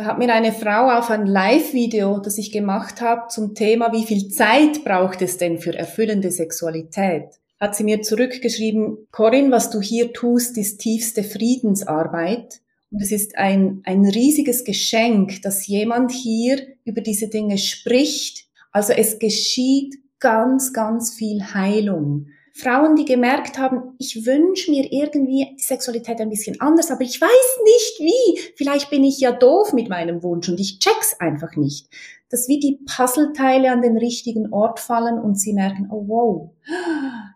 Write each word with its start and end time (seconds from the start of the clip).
Da 0.00 0.06
hat 0.06 0.18
mir 0.18 0.32
eine 0.32 0.54
Frau 0.54 0.88
auf 0.88 1.10
ein 1.10 1.26
Live-Video, 1.26 2.20
das 2.20 2.38
ich 2.38 2.52
gemacht 2.52 3.02
habe, 3.02 3.28
zum 3.28 3.54
Thema, 3.54 3.92
wie 3.92 4.06
viel 4.06 4.28
Zeit 4.28 4.82
braucht 4.82 5.20
es 5.20 5.36
denn 5.36 5.58
für 5.58 5.76
erfüllende 5.76 6.30
Sexualität, 6.30 7.38
hat 7.60 7.76
sie 7.76 7.84
mir 7.84 8.00
zurückgeschrieben, 8.00 8.96
Corinne, 9.10 9.50
was 9.50 9.68
du 9.68 9.82
hier 9.82 10.14
tust, 10.14 10.56
ist 10.56 10.78
tiefste 10.78 11.22
Friedensarbeit. 11.22 12.62
Und 12.90 13.02
es 13.02 13.12
ist 13.12 13.36
ein, 13.36 13.82
ein 13.84 14.06
riesiges 14.06 14.64
Geschenk, 14.64 15.42
dass 15.42 15.66
jemand 15.66 16.12
hier 16.12 16.62
über 16.86 17.02
diese 17.02 17.28
Dinge 17.28 17.58
spricht. 17.58 18.46
Also 18.72 18.94
es 18.94 19.18
geschieht 19.18 19.98
ganz, 20.18 20.72
ganz 20.72 21.12
viel 21.12 21.42
Heilung. 21.52 22.28
Frauen, 22.60 22.94
die 22.94 23.06
gemerkt 23.06 23.58
haben, 23.58 23.94
ich 23.98 24.26
wünsche 24.26 24.70
mir 24.70 24.92
irgendwie 24.92 25.56
Sexualität 25.56 26.20
ein 26.20 26.28
bisschen 26.28 26.60
anders, 26.60 26.90
aber 26.90 27.00
ich 27.02 27.18
weiß 27.18 27.30
nicht 27.64 28.00
wie. 28.00 28.52
Vielleicht 28.56 28.90
bin 28.90 29.02
ich 29.02 29.18
ja 29.18 29.32
doof 29.32 29.72
mit 29.72 29.88
meinem 29.88 30.22
Wunsch 30.22 30.48
und 30.48 30.60
ich 30.60 30.78
check's 30.78 31.18
einfach 31.18 31.56
nicht. 31.56 31.88
Dass 32.28 32.48
wie 32.48 32.60
die 32.60 32.78
Puzzleteile 32.84 33.72
an 33.72 33.80
den 33.80 33.96
richtigen 33.96 34.52
Ort 34.52 34.78
fallen 34.78 35.18
und 35.18 35.40
sie 35.40 35.54
merken, 35.54 35.88
oh 35.90 36.04
wow, 36.06 36.50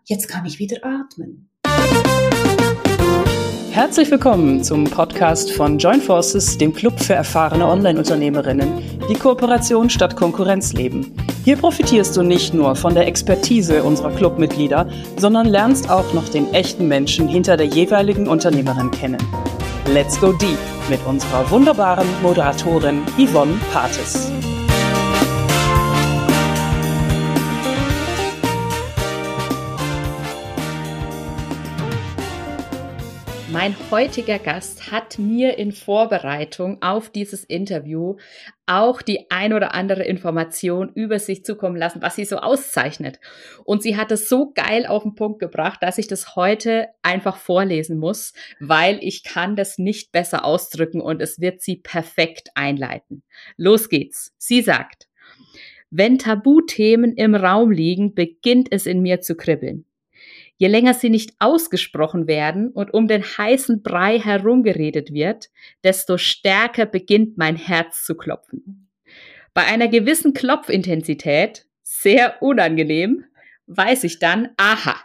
jetzt 0.05 0.27
kann 0.27 0.45
ich 0.45 0.59
wieder 0.59 0.85
atmen. 0.85 1.49
Herzlich 3.71 4.11
willkommen 4.11 4.63
zum 4.63 4.83
Podcast 4.85 5.51
von 5.51 5.79
Join 5.79 6.01
Forces, 6.01 6.57
dem 6.57 6.71
Club 6.71 6.99
für 6.99 7.13
erfahrene 7.13 7.67
Online-Unternehmerinnen, 7.67 9.09
die 9.09 9.15
Kooperation 9.15 9.89
statt 9.89 10.15
Konkurrenz 10.15 10.73
leben. 10.73 11.17
Hier 11.45 11.57
profitierst 11.57 12.17
du 12.17 12.23
nicht 12.23 12.55
nur 12.55 12.75
von 12.75 12.95
der 12.95 13.05
Expertise 13.05 13.83
unserer 13.83 14.09
Clubmitglieder, 14.15 14.89
sondern 15.15 15.45
lernst 15.45 15.91
auch 15.91 16.11
noch 16.11 16.27
den 16.27 16.51
echten 16.55 16.87
Menschen 16.87 17.27
hinter 17.27 17.55
der 17.55 17.67
jeweiligen 17.67 18.27
Unternehmerin 18.27 18.89
kennen. 18.89 19.21
Let's 19.93 20.19
go 20.19 20.31
deep 20.31 20.57
mit 20.89 21.05
unserer 21.05 21.47
wunderbaren 21.51 22.07
Moderatorin 22.23 23.03
Yvonne 23.19 23.59
Pates. 23.71 24.31
Mein 33.51 33.75
heutiger 33.89 34.37
Gast 34.37 34.91
hat 34.91 35.17
mir 35.17 35.57
in 35.57 35.71
Vorbereitung 35.71 36.81
auf 36.81 37.09
dieses 37.09 37.43
Interview 37.43 38.17
auch 38.67 39.01
die 39.01 39.29
ein 39.29 39.53
oder 39.53 39.75
andere 39.75 40.03
Information 40.03 40.91
über 40.93 41.19
sich 41.19 41.45
zukommen 41.45 41.75
lassen, 41.75 42.01
was 42.01 42.15
sie 42.15 42.25
so 42.25 42.37
auszeichnet. 42.37 43.19
Und 43.63 43.83
sie 43.83 43.97
hat 43.97 44.11
es 44.11 44.27
so 44.27 44.51
geil 44.53 44.85
auf 44.85 45.03
den 45.03 45.15
Punkt 45.15 45.39
gebracht, 45.39 45.81
dass 45.81 45.97
ich 45.97 46.07
das 46.07 46.35
heute 46.35 46.87
einfach 47.03 47.37
vorlesen 47.37 47.97
muss, 47.97 48.33
weil 48.59 48.99
ich 49.01 49.23
kann 49.23 49.55
das 49.55 49.77
nicht 49.77 50.11
besser 50.11 50.45
ausdrücken 50.45 51.01
und 51.01 51.21
es 51.21 51.39
wird 51.39 51.61
sie 51.61 51.77
perfekt 51.77 52.49
einleiten. 52.55 53.23
Los 53.57 53.89
geht's. 53.89 54.33
Sie 54.37 54.61
sagt, 54.61 55.07
wenn 55.91 56.17
Tabuthemen 56.17 57.13
im 57.13 57.35
Raum 57.35 57.71
liegen, 57.71 58.15
beginnt 58.15 58.67
es 58.71 58.85
in 58.85 59.01
mir 59.01 59.21
zu 59.21 59.35
kribbeln. 59.35 59.85
Je 60.57 60.67
länger 60.67 60.93
sie 60.93 61.09
nicht 61.09 61.33
ausgesprochen 61.39 62.27
werden 62.27 62.69
und 62.69 62.93
um 62.93 63.07
den 63.07 63.23
heißen 63.23 63.83
Brei 63.83 64.19
herumgeredet 64.19 65.13
wird, 65.13 65.49
desto 65.83 66.17
stärker 66.17 66.85
beginnt 66.85 67.37
mein 67.37 67.57
Herz 67.57 68.05
zu 68.05 68.15
klopfen. 68.15 68.89
Bei 69.53 69.65
einer 69.65 69.87
gewissen 69.87 70.33
Klopfintensität, 70.33 71.65
sehr 71.83 72.41
unangenehm, 72.41 73.25
weiß 73.67 74.03
ich 74.05 74.19
dann, 74.19 74.49
aha, 74.57 74.95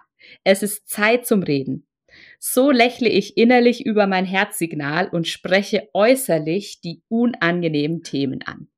es 0.44 0.62
ist 0.62 0.88
Zeit 0.88 1.26
zum 1.26 1.42
Reden. 1.42 1.86
So 2.38 2.70
lächle 2.70 3.08
ich 3.08 3.36
innerlich 3.36 3.84
über 3.84 4.06
mein 4.06 4.24
Herzsignal 4.24 5.08
und 5.08 5.28
spreche 5.28 5.88
äußerlich 5.94 6.80
die 6.80 7.02
unangenehmen 7.08 8.02
Themen 8.02 8.42
an. 8.42 8.69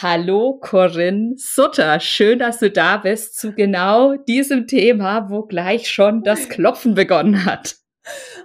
Hallo 0.00 0.58
Corinne 0.58 1.34
Sutter, 1.36 2.00
schön, 2.00 2.38
dass 2.38 2.58
du 2.58 2.70
da 2.70 2.96
bist 2.96 3.38
zu 3.38 3.52
genau 3.52 4.16
diesem 4.16 4.66
Thema, 4.66 5.28
wo 5.28 5.42
gleich 5.42 5.90
schon 5.90 6.22
das 6.22 6.48
Klopfen 6.48 6.94
begonnen 6.94 7.44
hat. 7.44 7.76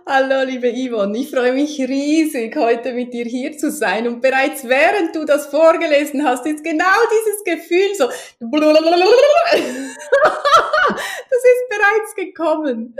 Hallo, 0.05 0.43
liebe 0.43 0.67
Yvonne, 0.71 1.17
ich 1.17 1.31
freue 1.31 1.53
mich 1.53 1.79
riesig, 1.79 2.55
heute 2.57 2.91
mit 2.91 3.13
dir 3.13 3.25
hier 3.25 3.57
zu 3.57 3.71
sein. 3.71 4.07
Und 4.07 4.21
bereits 4.21 4.67
während 4.67 5.15
du 5.15 5.23
das 5.23 5.47
vorgelesen 5.47 6.23
hast, 6.25 6.45
ist 6.45 6.63
genau 6.65 6.85
dieses 7.11 7.43
Gefühl 7.45 7.95
so, 7.97 8.09
das 11.29 11.43
ist 11.43 11.69
bereits 11.69 12.15
gekommen. 12.15 12.95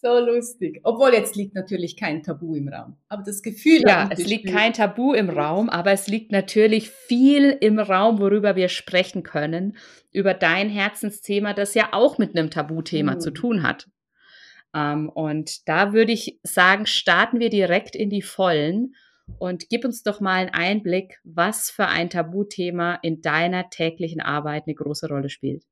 So 0.00 0.18
lustig. 0.18 0.80
Obwohl 0.82 1.12
jetzt 1.12 1.36
liegt 1.36 1.54
natürlich 1.54 1.96
kein 1.96 2.22
Tabu 2.22 2.56
im 2.56 2.68
Raum. 2.68 2.96
Aber 3.08 3.22
das 3.22 3.42
Gefühl. 3.42 3.82
Ja, 3.86 4.08
es 4.10 4.26
liegt 4.26 4.48
kein 4.48 4.72
Tabu 4.72 5.12
im 5.12 5.30
Raum, 5.30 5.68
aber 5.68 5.92
es 5.92 6.08
liegt 6.08 6.32
natürlich 6.32 6.90
viel 6.90 7.56
im 7.60 7.78
Raum, 7.78 8.18
worüber 8.18 8.56
wir 8.56 8.68
sprechen 8.68 9.22
können. 9.22 9.76
Über 10.10 10.34
dein 10.34 10.68
Herzensthema, 10.68 11.54
das 11.54 11.74
ja 11.74 11.90
auch 11.92 12.18
mit 12.18 12.36
einem 12.36 12.50
Tabuthema 12.50 13.14
mhm. 13.14 13.20
zu 13.20 13.30
tun 13.30 13.62
hat. 13.62 13.88
Ähm, 14.74 15.08
und 15.08 15.68
da 15.68 15.92
würde 15.92 16.12
ich 16.12 16.40
sagen, 16.42 16.86
starten 16.86 17.38
wir 17.38 17.50
direkt 17.50 17.94
in 17.94 18.10
die 18.10 18.22
Vollen 18.22 18.94
und 19.38 19.68
gib 19.68 19.84
uns 19.84 20.02
doch 20.02 20.20
mal 20.20 20.38
einen 20.38 20.50
Einblick, 20.50 21.20
was 21.24 21.70
für 21.70 21.86
ein 21.86 22.10
Tabuthema 22.10 22.98
in 23.02 23.22
deiner 23.22 23.70
täglichen 23.70 24.20
Arbeit 24.20 24.64
eine 24.66 24.74
große 24.74 25.08
Rolle 25.08 25.28
spielt. 25.28 25.64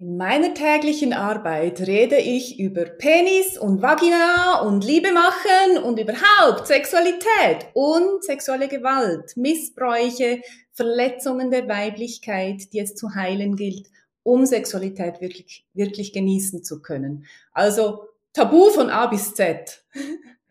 In 0.00 0.16
meiner 0.16 0.54
täglichen 0.54 1.12
Arbeit 1.12 1.80
rede 1.80 2.18
ich 2.18 2.60
über 2.60 2.84
Penis 2.84 3.58
und 3.58 3.82
Vagina 3.82 4.60
und 4.60 4.84
Liebe 4.84 5.10
machen 5.10 5.82
und 5.82 5.98
überhaupt 5.98 6.68
Sexualität 6.68 7.66
und 7.74 8.22
sexuelle 8.22 8.68
Gewalt, 8.68 9.36
Missbräuche, 9.36 10.40
Verletzungen 10.72 11.50
der 11.50 11.66
Weiblichkeit, 11.66 12.72
die 12.72 12.78
es 12.78 12.94
zu 12.94 13.16
heilen 13.16 13.56
gilt, 13.56 13.88
um 14.22 14.46
Sexualität 14.46 15.20
wirklich, 15.20 15.66
wirklich 15.74 16.12
genießen 16.12 16.62
zu 16.62 16.80
können. 16.80 17.26
Also 17.50 18.04
Tabu 18.32 18.70
von 18.70 18.90
A 18.90 19.08
bis 19.08 19.34
Z. 19.34 19.82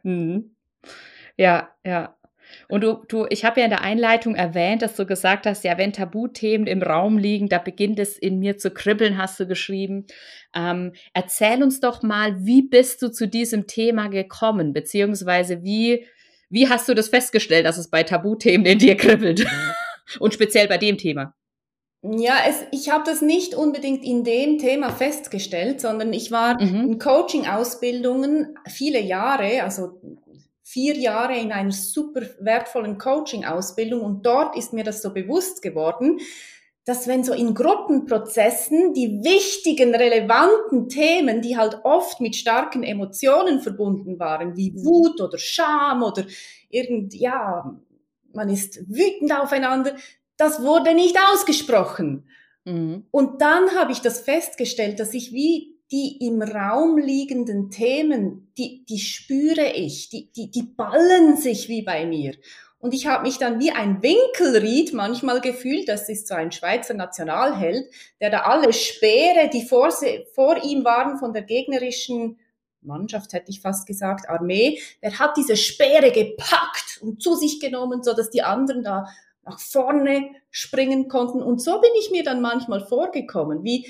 Hm. 0.02 0.52
Ja, 1.38 1.70
ja. 1.86 2.17
Und 2.70 2.82
du, 2.82 3.04
du, 3.08 3.26
ich 3.30 3.46
habe 3.46 3.62
ja 3.62 3.66
in 3.66 3.72
der 3.72 3.82
Einleitung 3.82 4.36
erwähnt, 4.36 4.82
dass 4.82 4.96
du 4.96 5.06
gesagt 5.06 5.46
hast, 5.46 5.64
ja, 5.64 5.78
wenn 5.78 5.94
Tabuthemen 5.94 6.68
im 6.68 6.84
Raum 6.84 7.18
liegen, 7.18 7.48
da 7.48 7.60
beginnt 7.60 7.98
es 8.00 8.18
in 8.18 8.40
mir 8.40 8.58
zu 8.58 8.72
kribbeln, 8.72 9.18
hast 9.18 9.40
du 9.40 9.48
geschrieben. 9.48 10.06
Ähm, 10.54 10.94
erzähl 11.14 11.64
uns 11.64 11.80
doch 11.80 12.04
mal, 12.04 12.46
wie 12.46 12.62
bist 12.62 13.02
du 13.02 13.10
zu 13.10 13.28
diesem 13.28 13.68
Thema 13.68 14.10
gekommen, 14.10 14.74
beziehungsweise 14.74 15.64
wie, 15.64 16.06
wie 16.50 16.68
hast 16.68 16.90
du 16.90 16.94
das 16.94 17.08
festgestellt, 17.08 17.66
dass 17.66 17.78
es 17.78 17.90
bei 17.90 18.04
Tabuthemen 18.04 18.66
in 18.66 18.80
dir 18.80 18.98
kribbelt? 18.98 19.46
Und 20.20 20.34
speziell 20.34 20.68
bei 20.68 20.78
dem 20.78 20.98
Thema. 20.98 21.34
Ja, 22.04 22.36
es, 22.48 22.64
ich 22.72 22.90
habe 22.90 23.04
das 23.06 23.22
nicht 23.22 23.56
unbedingt 23.56 24.04
in 24.04 24.24
dem 24.24 24.60
Thema 24.60 24.92
festgestellt, 24.92 25.82
sondern 25.82 26.14
ich 26.14 26.32
war 26.32 26.62
mhm. 26.62 26.92
in 26.92 27.00
Coaching-Ausbildungen 27.00 28.56
viele 28.68 29.02
Jahre, 29.02 29.64
also 29.64 30.00
vier 30.70 30.98
Jahre 30.98 31.38
in 31.38 31.54
einer 31.54 31.72
super 31.72 32.24
wertvollen 32.42 32.98
Coaching-Ausbildung 32.98 34.02
und 34.02 34.26
dort 34.26 34.58
ist 34.58 34.74
mir 34.74 34.84
das 34.84 35.02
so 35.02 35.14
bewusst 35.14 35.62
geworden, 35.62 36.20
dass 36.84 37.08
wenn 37.08 37.24
so 37.24 37.34
in 37.34 37.54
Gruppenprozessen 37.54 38.94
die 38.94 39.24
wichtigen, 39.24 39.96
relevanten 39.96 40.90
Themen, 40.90 41.42
die 41.42 41.56
halt 41.56 41.80
oft 41.84 42.20
mit 42.20 42.36
starken 42.36 42.84
Emotionen 42.84 43.62
verbunden 43.62 44.20
waren, 44.20 44.58
wie 44.58 44.74
Wut 44.76 45.22
oder 45.22 45.38
Scham 45.38 46.04
oder 46.04 46.26
irgend, 46.70 47.14
ja, 47.14 47.80
man 48.34 48.50
ist 48.50 48.90
wütend 48.90 49.34
aufeinander, 49.40 49.96
das 50.36 50.62
wurde 50.62 50.94
nicht 50.94 51.18
ausgesprochen. 51.34 52.28
Mhm. 52.66 53.06
Und 53.12 53.42
dann 53.42 53.74
habe 53.74 53.94
ich 53.94 54.02
das 54.02 54.20
festgestellt, 54.20 55.00
dass 55.00 55.14
ich 55.14 55.32
wie 55.32 55.77
die 55.92 56.26
im 56.26 56.42
Raum 56.42 56.98
liegenden 56.98 57.70
Themen, 57.70 58.52
die, 58.58 58.86
die 58.86 59.00
spüre 59.00 59.72
ich, 59.74 60.10
die, 60.10 60.32
die, 60.34 60.52
die 60.52 60.64
ballen 60.64 61.38
sich 61.38 61.70
wie 61.70 61.82
bei 61.82 62.06
mir. 62.06 62.34
Und 62.80 62.94
ich 62.94 63.08
habe 63.08 63.24
mich 63.24 63.38
dann 63.38 63.60
wie 63.60 63.72
ein 63.72 64.04
Winkelried 64.04 64.94
manchmal 64.94 65.42
gefühlt, 65.42 65.90
das 65.90 66.10
ist 66.10 66.28
so 66.28 66.36
ein 66.36 66.52
Schweizer 66.52 66.94
Nationalheld, 66.94 67.90
der 68.22 68.30
da 68.30 68.42
alle 68.42 68.72
Speere, 68.72 69.50
die 69.52 69.66
vor, 69.66 69.92
vor 70.34 70.64
ihm 70.64 70.84
waren 70.84 71.18
von 71.18 71.34
der 71.34 71.42
gegnerischen 71.42 72.38
Mannschaft, 72.82 73.34
hätte 73.34 73.50
ich 73.50 73.62
fast 73.62 73.88
gesagt, 73.88 74.30
Armee, 74.30 74.80
der 75.02 75.18
hat 75.18 75.38
diese 75.38 75.58
Speere 75.58 76.12
gepackt 76.12 77.00
und 77.02 77.22
zu 77.22 77.36
sich 77.36 77.60
genommen, 77.60 78.04
so 78.04 78.14
dass 78.14 78.30
die 78.30 78.44
anderen 78.44 78.84
da 78.84 79.08
nach 79.44 79.60
vorne 79.60 80.30
springen 80.52 81.08
konnten. 81.08 81.42
Und 81.42 81.62
so 81.62 81.82
bin 81.82 81.92
ich 82.00 82.12
mir 82.12 82.24
dann 82.24 82.42
manchmal 82.42 82.86
vorgekommen, 82.86 83.64
wie 83.64 83.88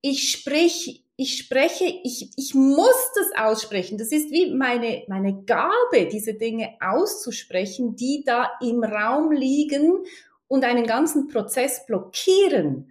ich 0.00 0.30
sprich, 0.30 1.04
ich 1.20 1.36
spreche, 1.36 1.84
ich, 1.84 2.30
ich 2.34 2.54
muss 2.54 3.12
das 3.14 3.44
aussprechen. 3.44 3.98
Das 3.98 4.10
ist 4.10 4.30
wie 4.30 4.54
meine, 4.54 5.02
meine 5.06 5.42
Gabe, 5.42 6.06
diese 6.10 6.32
Dinge 6.32 6.70
auszusprechen, 6.80 7.94
die 7.94 8.24
da 8.24 8.48
im 8.62 8.82
Raum 8.82 9.30
liegen 9.30 9.98
und 10.48 10.64
einen 10.64 10.86
ganzen 10.86 11.28
Prozess 11.28 11.84
blockieren. 11.84 12.90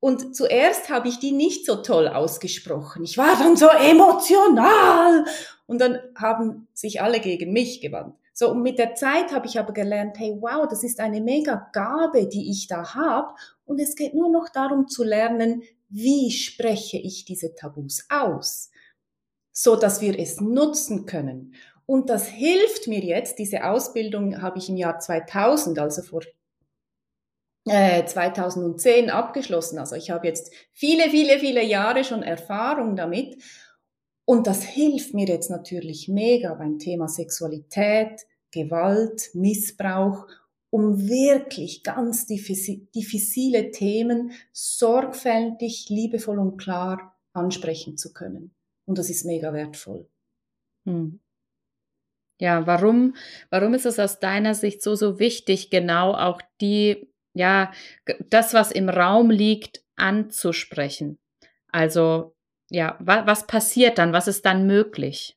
Und 0.00 0.34
zuerst 0.34 0.88
habe 0.88 1.08
ich 1.08 1.18
die 1.18 1.32
nicht 1.32 1.66
so 1.66 1.82
toll 1.82 2.08
ausgesprochen. 2.08 3.04
Ich 3.04 3.18
war 3.18 3.36
dann 3.38 3.54
so 3.54 3.68
emotional. 3.68 5.26
Und 5.66 5.78
dann 5.78 5.98
haben 6.16 6.68
sich 6.72 7.02
alle 7.02 7.20
gegen 7.20 7.52
mich 7.52 7.82
gewandt. 7.82 8.14
So, 8.32 8.50
und 8.52 8.62
mit 8.62 8.78
der 8.78 8.94
Zeit 8.94 9.30
habe 9.34 9.46
ich 9.46 9.58
aber 9.58 9.74
gelernt, 9.74 10.18
hey, 10.18 10.38
wow, 10.40 10.66
das 10.66 10.82
ist 10.84 10.98
eine 11.00 11.20
mega 11.20 11.68
Gabe, 11.74 12.28
die 12.28 12.50
ich 12.50 12.66
da 12.66 12.94
habe. 12.94 13.34
Und 13.66 13.78
es 13.78 13.94
geht 13.94 14.14
nur 14.14 14.30
noch 14.30 14.48
darum 14.48 14.88
zu 14.88 15.04
lernen, 15.04 15.62
wie 15.90 16.30
spreche 16.30 16.96
ich 16.96 17.24
diese 17.24 17.54
Tabus 17.54 18.06
aus, 18.08 18.70
so 19.52 19.76
dass 19.76 20.00
wir 20.00 20.18
es 20.18 20.40
nutzen 20.40 21.06
können. 21.06 21.54
Und 21.86 22.08
das 22.08 22.26
hilft 22.26 22.86
mir 22.86 23.00
jetzt, 23.00 23.38
diese 23.38 23.64
Ausbildung 23.64 24.40
habe 24.40 24.58
ich 24.58 24.68
im 24.68 24.76
Jahr 24.76 25.00
2000, 25.00 25.78
also 25.80 26.02
vor 26.02 26.22
äh, 27.66 28.04
2010 28.04 29.10
abgeschlossen. 29.10 29.78
Also 29.78 29.96
ich 29.96 30.10
habe 30.10 30.26
jetzt 30.26 30.52
viele, 30.72 31.10
viele, 31.10 31.40
viele 31.40 31.64
Jahre 31.64 32.04
schon 32.04 32.22
Erfahrung 32.22 32.94
damit. 32.96 33.42
Und 34.24 34.46
das 34.46 34.62
hilft 34.62 35.14
mir 35.14 35.26
jetzt 35.26 35.50
natürlich 35.50 36.06
mega 36.06 36.54
beim 36.54 36.78
Thema 36.78 37.08
Sexualität, 37.08 38.24
Gewalt, 38.52 39.30
Missbrauch, 39.34 40.26
um 40.70 41.08
wirklich 41.08 41.82
ganz 41.82 42.26
diffizile 42.26 43.70
Themen 43.70 44.32
sorgfältig, 44.52 45.88
liebevoll 45.88 46.38
und 46.38 46.56
klar 46.58 47.18
ansprechen 47.32 47.96
zu 47.96 48.12
können. 48.12 48.54
Und 48.86 48.98
das 48.98 49.10
ist 49.10 49.24
mega 49.24 49.52
wertvoll. 49.52 50.08
Hm. 50.86 51.20
Ja, 52.40 52.66
warum, 52.66 53.14
warum 53.50 53.74
ist 53.74 53.84
es 53.84 53.98
aus 53.98 54.18
deiner 54.18 54.54
Sicht 54.54 54.82
so, 54.82 54.94
so 54.94 55.18
wichtig, 55.18 55.70
genau 55.70 56.14
auch 56.14 56.40
die, 56.60 57.12
ja, 57.34 57.70
das, 58.30 58.54
was 58.54 58.72
im 58.72 58.88
Raum 58.88 59.30
liegt, 59.30 59.84
anzusprechen? 59.96 61.18
Also 61.68 62.34
ja, 62.70 62.96
wa 63.00 63.26
was 63.26 63.46
passiert 63.46 63.98
dann? 63.98 64.12
Was 64.12 64.28
ist 64.28 64.46
dann 64.46 64.66
möglich? 64.66 65.36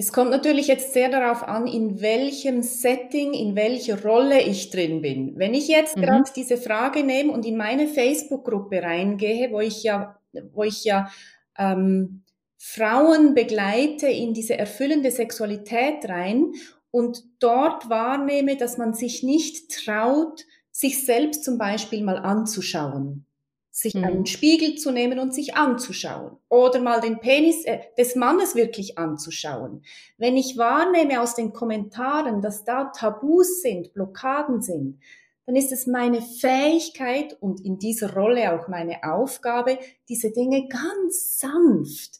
Es 0.00 0.14
kommt 0.14 0.30
natürlich 0.30 0.66
jetzt 0.66 0.94
sehr 0.94 1.10
darauf 1.10 1.46
an, 1.46 1.66
in 1.66 2.00
welchem 2.00 2.62
Setting, 2.62 3.34
in 3.34 3.54
welcher 3.54 4.02
Rolle 4.02 4.40
ich 4.40 4.70
drin 4.70 5.02
bin. 5.02 5.34
Wenn 5.36 5.52
ich 5.52 5.68
jetzt 5.68 5.98
mhm. 5.98 6.00
gerade 6.00 6.30
diese 6.34 6.56
Frage 6.56 7.04
nehme 7.04 7.30
und 7.30 7.44
in 7.44 7.58
meine 7.58 7.86
Facebook-Gruppe 7.86 8.82
reingehe, 8.82 9.52
wo 9.52 9.60
ich 9.60 9.82
ja, 9.82 10.18
wo 10.54 10.62
ich 10.62 10.84
ja 10.84 11.10
ähm, 11.58 12.22
Frauen 12.56 13.34
begleite 13.34 14.06
in 14.06 14.32
diese 14.32 14.56
erfüllende 14.56 15.10
Sexualität 15.10 16.08
rein 16.08 16.52
und 16.90 17.22
dort 17.38 17.90
wahrnehme, 17.90 18.56
dass 18.56 18.78
man 18.78 18.94
sich 18.94 19.22
nicht 19.22 19.84
traut, 19.84 20.46
sich 20.72 21.04
selbst 21.04 21.44
zum 21.44 21.58
Beispiel 21.58 22.02
mal 22.02 22.16
anzuschauen, 22.16 23.26
sich 23.70 23.94
mhm. 23.94 24.04
einen 24.04 24.26
Spiegel 24.26 24.76
zu 24.76 24.90
nehmen 24.90 25.18
und 25.18 25.32
sich 25.32 25.54
anzuschauen 25.54 26.36
oder 26.48 26.80
mal 26.80 27.00
den 27.00 27.20
Penis 27.20 27.64
äh, 27.64 27.80
des 27.96 28.16
Mannes 28.16 28.54
wirklich 28.54 28.98
anzuschauen. 28.98 29.82
Wenn 30.18 30.36
ich 30.36 30.58
wahrnehme 30.58 31.20
aus 31.20 31.34
den 31.34 31.52
Kommentaren, 31.52 32.42
dass 32.42 32.64
da 32.64 32.86
Tabus 32.86 33.62
sind, 33.62 33.94
Blockaden 33.94 34.60
sind, 34.60 35.00
dann 35.46 35.56
ist 35.56 35.72
es 35.72 35.86
meine 35.86 36.22
Fähigkeit 36.22 37.36
und 37.40 37.64
in 37.64 37.78
dieser 37.78 38.14
Rolle 38.14 38.52
auch 38.52 38.68
meine 38.68 39.02
Aufgabe, 39.02 39.78
diese 40.08 40.30
Dinge 40.30 40.68
ganz 40.68 41.38
sanft 41.38 42.19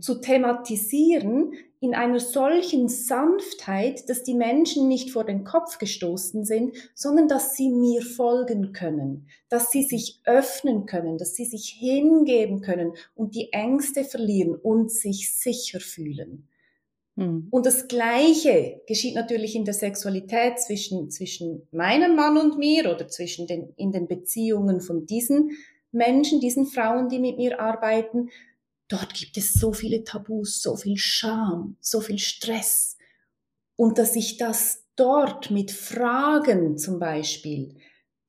zu 0.00 0.20
thematisieren 0.20 1.52
in 1.80 1.94
einer 1.94 2.20
solchen 2.20 2.88
Sanftheit, 2.88 4.08
dass 4.08 4.22
die 4.22 4.34
Menschen 4.34 4.88
nicht 4.88 5.10
vor 5.10 5.24
den 5.24 5.44
Kopf 5.44 5.78
gestoßen 5.78 6.44
sind, 6.44 6.74
sondern 6.94 7.28
dass 7.28 7.54
sie 7.54 7.68
mir 7.68 8.02
folgen 8.02 8.72
können, 8.72 9.28
dass 9.48 9.70
sie 9.70 9.82
sich 9.82 10.20
öffnen 10.24 10.86
können, 10.86 11.18
dass 11.18 11.34
sie 11.34 11.44
sich 11.44 11.76
hingeben 11.78 12.62
können 12.62 12.92
und 13.14 13.34
die 13.34 13.52
Ängste 13.52 14.04
verlieren 14.04 14.54
und 14.54 14.90
sich 14.90 15.34
sicher 15.38 15.80
fühlen. 15.80 16.48
Hm. 17.16 17.48
Und 17.50 17.66
das 17.66 17.88
Gleiche 17.88 18.82
geschieht 18.86 19.14
natürlich 19.14 19.54
in 19.54 19.64
der 19.64 19.74
Sexualität 19.74 20.58
zwischen, 20.58 21.10
zwischen 21.10 21.66
meinem 21.72 22.14
Mann 22.14 22.36
und 22.36 22.58
mir 22.58 22.90
oder 22.90 23.08
zwischen 23.08 23.46
den, 23.46 23.72
in 23.76 23.92
den 23.92 24.06
Beziehungen 24.06 24.80
von 24.80 25.06
diesen 25.06 25.52
Menschen, 25.92 26.40
diesen 26.40 26.66
Frauen, 26.66 27.08
die 27.08 27.18
mit 27.18 27.38
mir 27.38 27.58
arbeiten, 27.58 28.28
Dort 28.88 29.14
gibt 29.14 29.36
es 29.36 29.52
so 29.54 29.72
viele 29.72 30.04
Tabus, 30.04 30.62
so 30.62 30.76
viel 30.76 30.96
Scham, 30.96 31.76
so 31.80 32.00
viel 32.00 32.18
Stress. 32.18 32.96
Und 33.74 33.98
dass 33.98 34.16
ich 34.16 34.36
das 34.36 34.84
dort 34.94 35.50
mit 35.50 35.70
Fragen 35.70 36.78
zum 36.78 36.98
Beispiel 36.98 37.76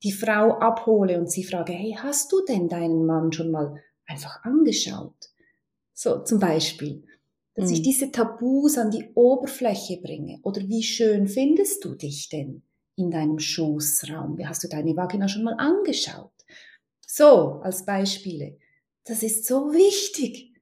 die 0.04 0.12
Frau 0.12 0.60
abhole 0.60 1.20
und 1.20 1.32
sie 1.32 1.44
frage, 1.44 1.74
hey, 1.74 1.96
hast 1.98 2.32
du 2.32 2.44
denn 2.46 2.68
deinen 2.68 3.06
Mann 3.06 3.32
schon 3.32 3.52
mal 3.52 3.82
einfach 4.06 4.44
angeschaut? 4.44 5.32
So 5.94 6.24
zum 6.24 6.40
Beispiel, 6.40 7.04
dass 7.56 7.70
mhm. 7.70 7.76
ich 7.76 7.82
diese 7.82 8.12
Tabus 8.12 8.78
an 8.78 8.92
die 8.92 9.10
Oberfläche 9.16 10.00
bringe. 10.02 10.40
Oder 10.44 10.62
wie 10.68 10.84
schön 10.84 11.28
findest 11.28 11.84
du 11.84 11.96
dich 11.96 12.30
denn 12.30 12.62
in 12.96 13.10
deinem 13.10 13.40
Schoßraum? 13.40 14.38
Wie 14.38 14.46
hast 14.46 14.64
du 14.64 14.68
deine 14.68 14.96
Vagina 14.96 15.28
schon 15.28 15.44
mal 15.44 15.56
angeschaut? 15.56 16.32
So, 17.06 17.62
als 17.64 17.86
Beispiele. 17.86 18.58
Das 19.08 19.24
ist 19.24 19.46
so 19.46 19.74
wichtig, 19.74 20.54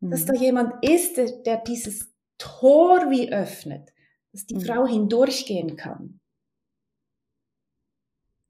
mhm. 0.00 0.10
dass 0.10 0.24
da 0.24 0.34
jemand 0.34 0.84
ist, 0.84 1.16
der, 1.16 1.30
der, 1.42 1.58
dieses 1.58 2.12
Tor 2.38 3.10
wie 3.10 3.32
öffnet, 3.32 3.92
dass 4.32 4.46
die 4.46 4.56
mhm. 4.56 4.60
Frau 4.62 4.86
hindurchgehen 4.86 5.76
kann. 5.76 6.20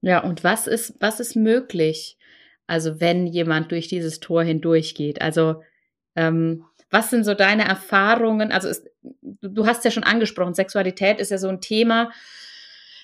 Ja, 0.00 0.22
und 0.22 0.42
was 0.42 0.66
ist, 0.66 0.94
was 1.00 1.20
ist 1.20 1.36
möglich? 1.36 2.18
Also, 2.66 3.00
wenn 3.00 3.26
jemand 3.26 3.70
durch 3.70 3.88
dieses 3.88 4.20
Tor 4.20 4.42
hindurchgeht. 4.42 5.20
Also, 5.20 5.62
ähm, 6.16 6.64
was 6.90 7.10
sind 7.10 7.24
so 7.24 7.34
deine 7.34 7.64
Erfahrungen? 7.64 8.52
Also, 8.52 8.68
es, 8.68 8.84
du 9.22 9.66
hast 9.66 9.84
ja 9.84 9.90
schon 9.90 10.04
angesprochen, 10.04 10.54
Sexualität 10.54 11.20
ist 11.20 11.30
ja 11.30 11.38
so 11.38 11.48
ein 11.48 11.60
Thema, 11.60 12.12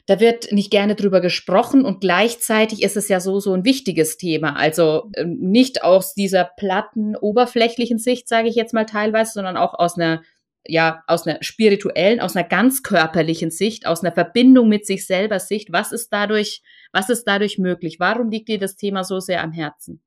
da 0.09 0.21
wird 0.21 0.53
nicht 0.53 0.71
gerne 0.71 0.95
drüber 0.95 1.21
gesprochen 1.21 1.85
und 1.85 2.01
gleichzeitig 2.01 2.83
ist 2.83 2.97
es 2.97 3.09
ja 3.09 3.21
so, 3.21 3.41
so 3.41 3.53
ein 3.53 3.67
wichtiges 3.67 4.17
Thema. 4.17 4.57
Also 4.57 5.11
ähm, 5.15 5.37
nicht 5.39 5.85
aus 5.85 6.15
dieser 6.15 6.45
platten, 6.45 7.15
oberflächlichen 7.15 7.99
Sicht, 7.99 8.27
sage 8.27 8.49
ich 8.49 8.55
jetzt 8.55 8.73
mal 8.73 8.87
teilweise, 8.87 9.33
sondern 9.35 9.59
auch 9.59 9.75
aus 9.75 9.97
einer 9.97 10.23
ja, 10.67 11.03
aus 11.07 11.27
einer 11.27 11.43
spirituellen, 11.43 12.21
aus 12.21 12.37
einer 12.37 12.47
ganz 12.47 12.83
körperlichen 12.83 13.51
Sicht, 13.51 13.87
aus 13.87 14.03
einer 14.03 14.13
Verbindung 14.13 14.69
mit 14.69 14.87
sich 14.87 15.07
selber 15.07 15.41
Sicht. 15.41 15.73
Was 15.73 15.93
ist 15.93 16.11
dadurch, 16.11 16.63
was 16.93 17.11
ist 17.11 17.25
dadurch 17.25 17.59
möglich? 17.59 18.01
Warum 18.01 18.31
liegt 18.31 18.49
dir 18.49 18.59
das 18.59 18.77
Thema 18.77 19.05
so 19.05 19.21
sehr 19.21 19.43
am 19.43 19.53
Herzen? 19.53 20.03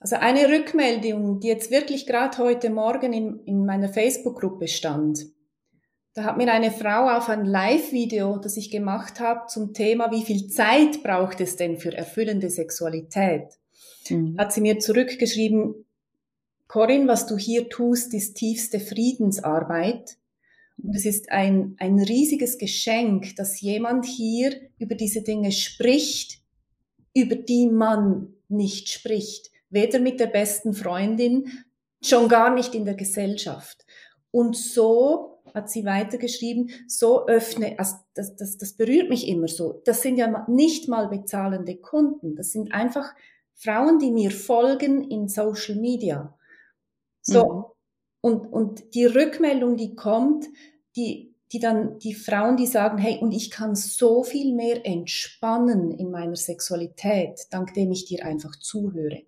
Also 0.00 0.16
eine 0.16 0.48
Rückmeldung, 0.48 1.40
die 1.40 1.48
jetzt 1.48 1.70
wirklich 1.70 2.06
gerade 2.06 2.38
heute 2.38 2.70
Morgen 2.70 3.12
in, 3.12 3.40
in 3.44 3.66
meiner 3.66 3.88
Facebook-Gruppe 3.88 4.68
stand, 4.68 5.26
da 6.18 6.24
hat 6.24 6.36
mir 6.36 6.52
eine 6.52 6.72
Frau 6.72 7.16
auf 7.16 7.28
ein 7.28 7.44
Live-Video, 7.44 8.38
das 8.38 8.56
ich 8.56 8.72
gemacht 8.72 9.20
habe, 9.20 9.46
zum 9.46 9.72
Thema, 9.72 10.10
wie 10.10 10.24
viel 10.24 10.48
Zeit 10.48 11.04
braucht 11.04 11.40
es 11.40 11.54
denn 11.54 11.78
für 11.78 11.96
erfüllende 11.96 12.50
Sexualität, 12.50 13.44
mhm. 14.10 14.36
hat 14.36 14.52
sie 14.52 14.60
mir 14.60 14.80
zurückgeschrieben, 14.80 15.86
Corinne, 16.66 17.06
was 17.06 17.28
du 17.28 17.38
hier 17.38 17.68
tust, 17.68 18.14
ist 18.14 18.34
tiefste 18.34 18.80
Friedensarbeit. 18.80 20.16
Und 20.82 20.96
es 20.96 21.06
ist 21.06 21.30
ein, 21.30 21.76
ein 21.78 22.00
riesiges 22.00 22.58
Geschenk, 22.58 23.36
dass 23.36 23.60
jemand 23.60 24.04
hier 24.04 24.52
über 24.80 24.96
diese 24.96 25.22
Dinge 25.22 25.52
spricht, 25.52 26.40
über 27.14 27.36
die 27.36 27.68
man 27.68 28.34
nicht 28.48 28.88
spricht. 28.88 29.52
Weder 29.70 30.00
mit 30.00 30.18
der 30.18 30.26
besten 30.26 30.74
Freundin, 30.74 31.46
schon 32.02 32.28
gar 32.28 32.52
nicht 32.52 32.74
in 32.74 32.84
der 32.84 32.94
Gesellschaft. 32.94 33.86
Und 34.32 34.56
so 34.56 35.37
hat 35.54 35.70
sie 35.70 35.84
weitergeschrieben, 35.84 36.70
so 36.86 37.26
öffne, 37.26 37.78
also 37.78 37.96
das, 38.14 38.36
das, 38.36 38.58
das 38.58 38.72
berührt 38.74 39.08
mich 39.08 39.28
immer 39.28 39.48
so. 39.48 39.82
Das 39.84 40.02
sind 40.02 40.16
ja 40.16 40.46
nicht 40.48 40.88
mal 40.88 41.08
bezahlende 41.08 41.76
Kunden, 41.76 42.36
das 42.36 42.52
sind 42.52 42.72
einfach 42.72 43.14
Frauen, 43.54 43.98
die 43.98 44.12
mir 44.12 44.30
folgen 44.30 45.10
in 45.10 45.28
Social 45.28 45.76
Media. 45.76 46.38
So. 47.22 47.44
Mhm. 47.44 47.64
Und, 48.20 48.52
und 48.52 48.94
die 48.94 49.06
Rückmeldung, 49.06 49.76
die 49.76 49.94
kommt, 49.94 50.46
die, 50.96 51.34
die 51.52 51.60
dann, 51.60 51.98
die 51.98 52.14
Frauen, 52.14 52.56
die 52.56 52.66
sagen, 52.66 52.98
hey, 52.98 53.18
und 53.20 53.32
ich 53.32 53.50
kann 53.50 53.74
so 53.74 54.22
viel 54.22 54.54
mehr 54.54 54.84
entspannen 54.84 55.90
in 55.90 56.10
meiner 56.10 56.36
Sexualität, 56.36 57.46
dank 57.50 57.74
dem 57.74 57.92
ich 57.92 58.04
dir 58.06 58.24
einfach 58.24 58.56
zuhöre. 58.56 59.22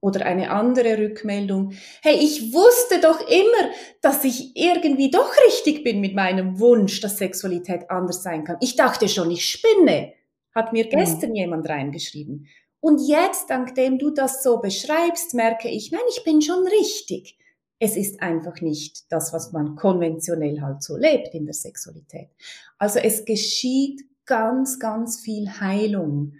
Oder 0.00 0.26
eine 0.26 0.50
andere 0.50 0.96
Rückmeldung. 0.98 1.72
Hey, 2.02 2.16
ich 2.16 2.52
wusste 2.52 3.00
doch 3.00 3.20
immer, 3.20 3.72
dass 4.00 4.22
ich 4.24 4.52
irgendwie 4.54 5.10
doch 5.10 5.32
richtig 5.46 5.82
bin 5.82 6.00
mit 6.00 6.14
meinem 6.14 6.60
Wunsch, 6.60 7.00
dass 7.00 7.18
Sexualität 7.18 7.90
anders 7.90 8.22
sein 8.22 8.44
kann. 8.44 8.58
Ich 8.60 8.76
dachte 8.76 9.08
schon, 9.08 9.30
ich 9.30 9.44
spinne. 9.44 10.12
Hat 10.54 10.72
mir 10.72 10.84
mhm. 10.84 10.90
gestern 10.90 11.30
mhm. 11.30 11.36
jemand 11.36 11.68
reingeschrieben. 11.68 12.46
Und 12.80 13.00
jetzt, 13.08 13.50
dank 13.50 13.74
dem 13.74 13.98
du 13.98 14.10
das 14.10 14.42
so 14.42 14.60
beschreibst, 14.60 15.34
merke 15.34 15.68
ich, 15.68 15.90
nein, 15.90 16.00
ich 16.10 16.22
bin 16.24 16.42
schon 16.42 16.64
richtig. 16.66 17.36
Es 17.80 17.96
ist 17.96 18.22
einfach 18.22 18.60
nicht 18.60 19.10
das, 19.10 19.32
was 19.32 19.52
man 19.52 19.76
konventionell 19.76 20.60
halt 20.60 20.82
so 20.82 20.96
lebt 20.96 21.34
in 21.34 21.44
der 21.44 21.54
Sexualität. 21.54 22.28
Also 22.76 22.98
es 23.00 23.24
geschieht 23.24 24.04
ganz, 24.26 24.78
ganz 24.78 25.20
viel 25.20 25.48
Heilung. 25.60 26.34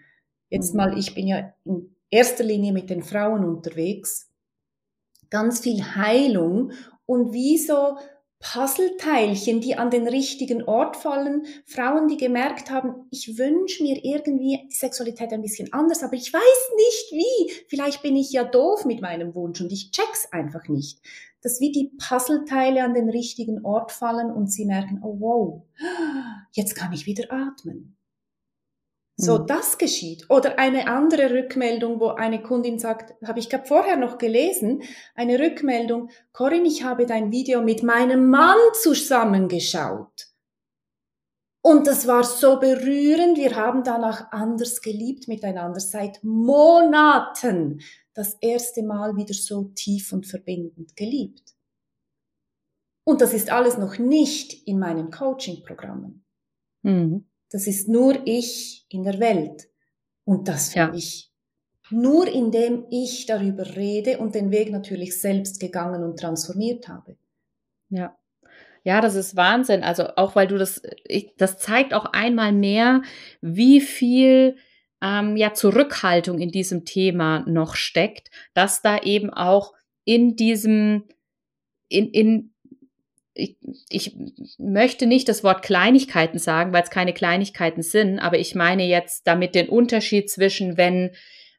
Jetzt 0.48 0.74
mhm. 0.74 0.76
mal, 0.76 0.98
ich 0.98 1.14
bin 1.14 1.26
ja 1.26 1.52
in 1.64 1.94
erster 2.10 2.44
Linie 2.44 2.72
mit 2.72 2.90
den 2.90 3.02
Frauen 3.02 3.44
unterwegs. 3.44 4.26
ganz 5.30 5.60
viel 5.60 5.82
Heilung 5.94 6.72
und 7.04 7.32
wie 7.34 7.58
so 7.58 7.98
Puzzleteilchen, 8.40 9.60
die 9.60 9.74
an 9.74 9.90
den 9.90 10.06
richtigen 10.06 10.62
Ort 10.62 10.96
fallen. 10.96 11.46
Frauen, 11.66 12.06
die 12.06 12.16
gemerkt 12.16 12.70
haben, 12.70 13.06
ich 13.10 13.36
wünsche 13.36 13.82
mir 13.82 13.98
irgendwie 14.04 14.60
Sexualität 14.70 15.32
ein 15.32 15.42
bisschen 15.42 15.72
anders, 15.72 16.04
aber 16.04 16.14
ich 16.14 16.32
weiß 16.32 16.70
nicht 16.76 17.12
wie. 17.12 17.52
Vielleicht 17.68 18.00
bin 18.02 18.16
ich 18.16 18.30
ja 18.30 18.44
doof 18.44 18.84
mit 18.84 19.00
meinem 19.00 19.34
Wunsch 19.34 19.60
und 19.60 19.72
ich 19.72 19.90
check's 19.90 20.32
einfach 20.32 20.68
nicht. 20.68 21.00
Dass 21.42 21.60
wie 21.60 21.72
die 21.72 21.90
Puzzleteile 21.98 22.84
an 22.84 22.94
den 22.94 23.10
richtigen 23.10 23.64
Ort 23.64 23.90
fallen 23.90 24.30
und 24.30 24.52
sie 24.52 24.64
merken, 24.64 25.00
oh 25.02 25.16
wow, 25.18 25.62
jetzt 26.52 26.76
kann 26.76 26.92
ich 26.92 27.06
wieder 27.06 27.32
atmen. 27.32 27.97
So, 29.20 29.40
mhm. 29.40 29.46
das 29.48 29.78
geschieht. 29.78 30.30
Oder 30.30 30.60
eine 30.60 30.86
andere 30.86 31.30
Rückmeldung, 31.34 31.98
wo 31.98 32.10
eine 32.10 32.40
Kundin 32.40 32.78
sagt, 32.78 33.14
habe 33.26 33.40
ich 33.40 33.50
gerade 33.50 33.66
vorher 33.66 33.96
noch 33.96 34.16
gelesen, 34.16 34.82
eine 35.16 35.40
Rückmeldung, 35.40 36.10
Corinne, 36.32 36.68
ich 36.68 36.84
habe 36.84 37.04
dein 37.04 37.32
Video 37.32 37.60
mit 37.60 37.82
meinem 37.82 38.30
Mann 38.30 38.56
zusammengeschaut. 38.80 40.28
Und 41.62 41.88
das 41.88 42.06
war 42.06 42.22
so 42.22 42.60
berührend. 42.60 43.36
Wir 43.36 43.56
haben 43.56 43.82
danach 43.82 44.30
anders 44.30 44.80
geliebt 44.80 45.26
miteinander 45.26 45.80
seit 45.80 46.22
Monaten. 46.22 47.80
Das 48.14 48.34
erste 48.40 48.84
Mal 48.84 49.16
wieder 49.16 49.34
so 49.34 49.64
tief 49.74 50.12
und 50.12 50.26
verbindend 50.26 50.94
geliebt. 50.94 51.56
Und 53.04 53.20
das 53.20 53.32
ist 53.32 53.50
alles 53.50 53.78
noch 53.78 53.98
nicht 53.98 54.66
in 54.68 54.78
meinen 54.78 55.10
Coaching-Programmen. 55.10 56.24
Mhm. 56.82 57.28
Das 57.50 57.66
ist 57.66 57.88
nur 57.88 58.26
ich 58.26 58.86
in 58.88 59.04
der 59.04 59.18
Welt. 59.20 59.68
Und 60.24 60.48
das 60.48 60.72
finde 60.72 60.92
ja. 60.92 60.94
ich 60.94 61.28
nur 61.90 62.28
indem 62.28 62.84
ich 62.90 63.26
darüber 63.26 63.76
rede 63.76 64.18
und 64.18 64.34
den 64.34 64.50
Weg 64.50 64.70
natürlich 64.70 65.20
selbst 65.20 65.60
gegangen 65.60 66.02
und 66.02 66.18
transformiert 66.18 66.88
habe. 66.88 67.16
Ja. 67.88 68.16
Ja, 68.84 69.00
das 69.00 69.16
ist 69.16 69.36
Wahnsinn. 69.36 69.82
Also 69.82 70.08
auch 70.16 70.36
weil 70.36 70.46
du 70.46 70.56
das, 70.56 70.82
ich, 71.04 71.34
das 71.36 71.58
zeigt 71.58 71.92
auch 71.92 72.06
einmal 72.06 72.52
mehr, 72.52 73.02
wie 73.40 73.80
viel 73.80 74.56
ähm, 75.02 75.36
ja 75.36 75.52
Zurückhaltung 75.52 76.38
in 76.38 76.50
diesem 76.50 76.84
Thema 76.84 77.40
noch 77.46 77.74
steckt, 77.74 78.30
dass 78.54 78.80
da 78.80 78.98
eben 78.98 79.30
auch 79.30 79.74
in 80.04 80.36
diesem 80.36 81.04
in, 81.88 82.10
in 82.10 82.54
ich, 83.38 83.56
ich 83.88 84.16
möchte 84.58 85.06
nicht 85.06 85.28
das 85.28 85.44
Wort 85.44 85.62
Kleinigkeiten 85.62 86.38
sagen, 86.38 86.72
weil 86.72 86.82
es 86.82 86.90
keine 86.90 87.12
Kleinigkeiten 87.14 87.82
sind, 87.82 88.18
aber 88.18 88.38
ich 88.38 88.54
meine 88.54 88.84
jetzt 88.84 89.26
damit 89.26 89.54
den 89.54 89.68
Unterschied 89.68 90.28
zwischen, 90.28 90.76
wenn, 90.76 91.12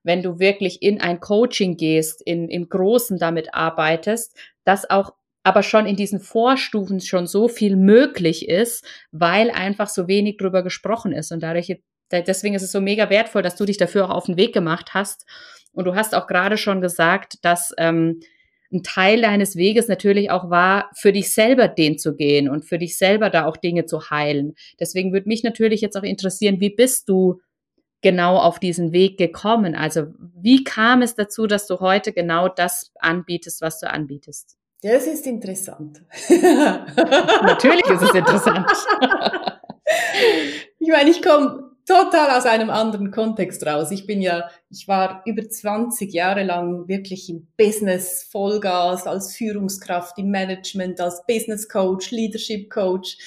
wenn 0.04 0.22
du 0.22 0.40
wirklich 0.40 0.82
in 0.82 1.00
ein 1.00 1.22
Coaching 1.22 1.78
gehst, 1.78 2.22
in, 2.22 2.50
im 2.50 2.68
Großen 2.68 3.18
damit 3.18 3.54
arbeitest, 3.54 4.38
dass 4.66 4.90
auch 4.90 5.14
aber 5.44 5.64
schon 5.64 5.86
in 5.86 5.96
diesen 5.96 6.20
Vorstufen 6.20 7.00
schon 7.00 7.26
so 7.26 7.48
viel 7.48 7.78
möglich 7.78 8.50
ist, 8.50 8.86
weil 9.12 9.50
einfach 9.50 9.88
so 9.88 10.08
wenig 10.08 10.38
drüber 10.38 10.64
gesprochen 10.64 11.14
ist. 11.14 11.32
Und 11.32 11.42
dadurch, 11.42 11.74
deswegen 12.12 12.56
ist 12.56 12.62
es 12.62 12.74
so 12.74 12.82
mega 12.82 13.10
wertvoll, 13.10 13.42
dass 13.42 13.56
du 13.56 13.64
dich 13.66 13.78
dafür 13.78 14.06
auch 14.06 14.16
auf 14.16 14.26
den 14.26 14.38
Weg 14.38 14.54
gemacht 14.54 14.94
hast. 14.94 15.26
Und 15.72 15.86
du 15.86 15.96
hast 15.96 16.14
auch 16.14 16.28
gerade 16.28 16.58
schon 16.58 16.82
gesagt, 16.82 17.38
dass 17.42 17.74
ähm, 17.78 18.20
ein 18.72 18.84
Teil 18.84 19.22
deines 19.22 19.56
Weges 19.56 19.88
natürlich 19.88 20.30
auch 20.32 20.50
war, 20.50 20.90
für 20.96 21.12
dich 21.12 21.34
selber 21.34 21.68
den 21.68 21.98
zu 21.98 22.16
gehen 22.16 22.50
und 22.50 22.66
für 22.66 22.78
dich 22.78 22.98
selber 22.98 23.30
da 23.30 23.46
auch 23.46 23.58
Dinge 23.58 23.86
zu 23.86 24.10
heilen. 24.10 24.54
Deswegen 24.80 25.12
würde 25.12 25.28
mich 25.28 25.44
natürlich 25.44 25.82
jetzt 25.82 25.98
auch 25.98 26.04
interessieren, 26.04 26.60
wie 26.60 26.70
bist 26.70 27.10
du 27.10 27.42
genau 28.02 28.38
auf 28.38 28.60
diesen 28.60 28.92
Weg 28.92 29.18
gekommen? 29.18 29.76
Also 29.76 30.08
wie 30.36 30.64
kam 30.64 31.02
es 31.02 31.16
dazu, 31.16 31.48
dass 31.48 31.68
du 31.68 31.80
heute 31.80 32.14
genau 32.14 32.48
das 32.48 32.92
anbietest, 33.00 33.62
was 33.62 33.80
du 33.80 33.90
anbietest? 33.90 34.56
Das 34.82 35.08
ist 35.08 35.28
interessant. 35.28 36.02
natürlich 36.30 37.86
ist 37.86 38.02
es 38.02 38.14
interessant. 38.14 38.70
ich 40.80 40.88
meine, 40.88 41.10
ich 41.10 41.22
komme 41.22 41.69
total 41.90 42.38
aus 42.38 42.46
einem 42.46 42.70
anderen 42.70 43.10
Kontext 43.10 43.66
raus. 43.66 43.90
Ich 43.90 44.06
bin 44.06 44.22
ja, 44.22 44.48
ich 44.70 44.88
war 44.88 45.24
über 45.26 45.50
20 45.50 46.14
Jahre 46.14 46.44
lang 46.44 46.88
wirklich 46.88 47.30
im 47.30 47.48
Business 47.58 48.28
Vollgas 48.32 49.08
als 49.08 49.36
Führungskraft 49.36 50.20
im 50.20 50.30
Management, 50.30 51.02
als 51.02 51.26
Business 51.26 51.68
Coach, 51.68 52.12
Leadership 52.12 52.70
Coach 52.70 53.18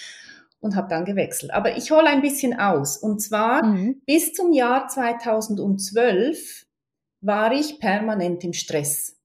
und 0.60 0.76
habe 0.76 0.88
dann 0.88 1.04
gewechselt. 1.04 1.52
Aber 1.52 1.76
ich 1.76 1.90
hole 1.90 2.06
ein 2.06 2.22
bisschen 2.22 2.56
aus. 2.56 2.96
Und 2.96 3.20
zwar 3.20 3.64
mhm. 3.64 4.00
bis 4.06 4.32
zum 4.32 4.52
Jahr 4.52 4.86
2012 4.86 6.64
war 7.20 7.52
ich 7.52 7.80
permanent 7.80 8.44
im 8.44 8.52
Stress. 8.52 9.16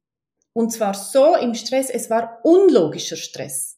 Und 0.54 0.72
zwar 0.72 0.96
so 0.96 1.36
im 1.36 1.54
Stress, 1.54 1.92
es 1.92 2.10
war 2.10 2.40
unlogischer 2.44 3.18
Stress 3.18 3.77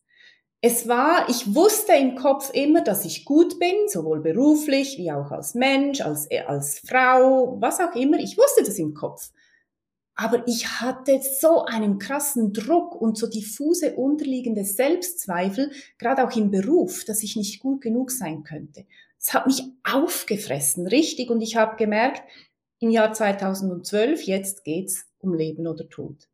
es 0.61 0.87
war, 0.87 1.29
ich 1.29 1.55
wusste 1.55 1.93
im 1.93 2.15
Kopf 2.15 2.51
immer, 2.53 2.81
dass 2.83 3.05
ich 3.05 3.23
gut 3.23 3.59
bin, 3.59 3.87
sowohl 3.87 4.19
beruflich 4.19 4.97
wie 4.97 5.11
auch 5.11 5.31
als 5.31 5.55
Mensch, 5.55 6.01
als, 6.01 6.27
als 6.47 6.79
Frau, 6.79 7.57
was 7.61 7.79
auch 7.79 7.95
immer. 7.95 8.19
Ich 8.19 8.37
wusste 8.37 8.63
das 8.63 8.77
im 8.77 8.93
Kopf. 8.93 9.31
Aber 10.15 10.45
ich 10.47 10.81
hatte 10.81 11.21
so 11.39 11.63
einen 11.63 11.97
krassen 11.97 12.51
Druck 12.51 12.99
und 12.99 13.17
so 13.17 13.27
diffuse 13.27 13.95
unterliegende 13.95 14.65
Selbstzweifel, 14.65 15.71
gerade 15.97 16.27
auch 16.27 16.35
im 16.35 16.51
Beruf, 16.51 17.05
dass 17.05 17.23
ich 17.23 17.37
nicht 17.37 17.61
gut 17.61 17.79
genug 17.79 18.11
sein 18.11 18.43
könnte. 18.43 18.85
Es 19.17 19.33
hat 19.33 19.47
mich 19.47 19.63
aufgefressen, 19.89 20.87
richtig. 20.87 21.29
Und 21.29 21.39
ich 21.39 21.55
habe 21.55 21.77
gemerkt, 21.77 22.23
im 22.79 22.89
Jahr 22.89 23.13
2012, 23.13 24.23
jetzt 24.23 24.65
geht's 24.65 25.05
um 25.19 25.33
Leben 25.33 25.67
oder 25.67 25.87
Tod. 25.87 26.28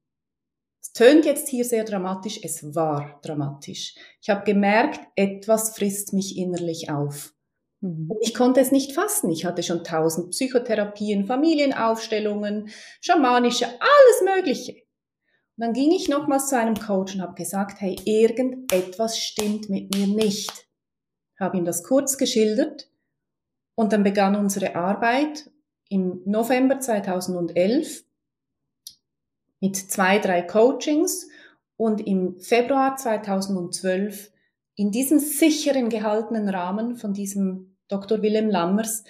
Es 0.86 0.94
tönt 0.94 1.26
jetzt 1.26 1.48
hier 1.48 1.66
sehr 1.66 1.84
dramatisch, 1.84 2.40
es 2.44 2.76
war 2.76 3.20
dramatisch. 3.24 3.96
Ich 4.22 4.30
habe 4.30 4.44
gemerkt, 4.46 5.00
etwas 5.16 5.76
frisst 5.76 6.14
mich 6.14 6.38
innerlich 6.38 6.92
auf. 6.92 7.34
Mhm. 7.82 8.12
Und 8.12 8.20
ich 8.22 8.36
konnte 8.36 8.60
es 8.60 8.72
nicht 8.72 8.92
fassen. 8.92 9.32
Ich 9.32 9.46
hatte 9.46 9.64
schon 9.64 9.84
tausend 9.84 10.30
Psychotherapien, 10.30 11.26
Familienaufstellungen, 11.26 12.70
schamanische, 13.02 13.66
alles 13.66 14.36
Mögliche. 14.36 14.74
Und 14.74 15.66
dann 15.66 15.74
ging 15.74 15.92
ich 15.92 16.08
nochmals 16.08 16.50
zu 16.50 16.60
einem 16.60 16.76
Coach 16.76 17.16
und 17.16 17.22
habe 17.24 17.34
gesagt, 17.34 17.82
hey, 17.82 17.96
irgendetwas 18.06 19.18
stimmt 19.18 19.72
mit 19.72 19.92
mir 19.96 20.06
nicht. 20.06 20.68
Habe 21.40 21.58
ihm 21.58 21.66
das 21.66 21.84
kurz 21.84 22.20
geschildert 22.20 22.92
und 23.74 23.92
dann 23.92 24.04
begann 24.04 24.36
unsere 24.36 24.76
Arbeit 24.76 25.50
im 25.90 26.22
November 26.26 26.80
2011 26.80 28.05
mit 29.60 29.76
zwei, 29.76 30.20
drei 30.20 30.42
Coachings 30.42 31.28
und 31.78 32.06
im 32.06 32.40
Februar 32.40 32.96
2012 32.96 34.32
in 34.76 34.92
diesem 34.92 35.20
sicheren 35.20 35.90
gehaltenen 35.90 36.50
Rahmen 36.50 36.96
von 36.96 37.14
diesem 37.14 37.78
Dr. 37.88 38.22
Willem 38.22 38.50
Lammers 38.50 39.04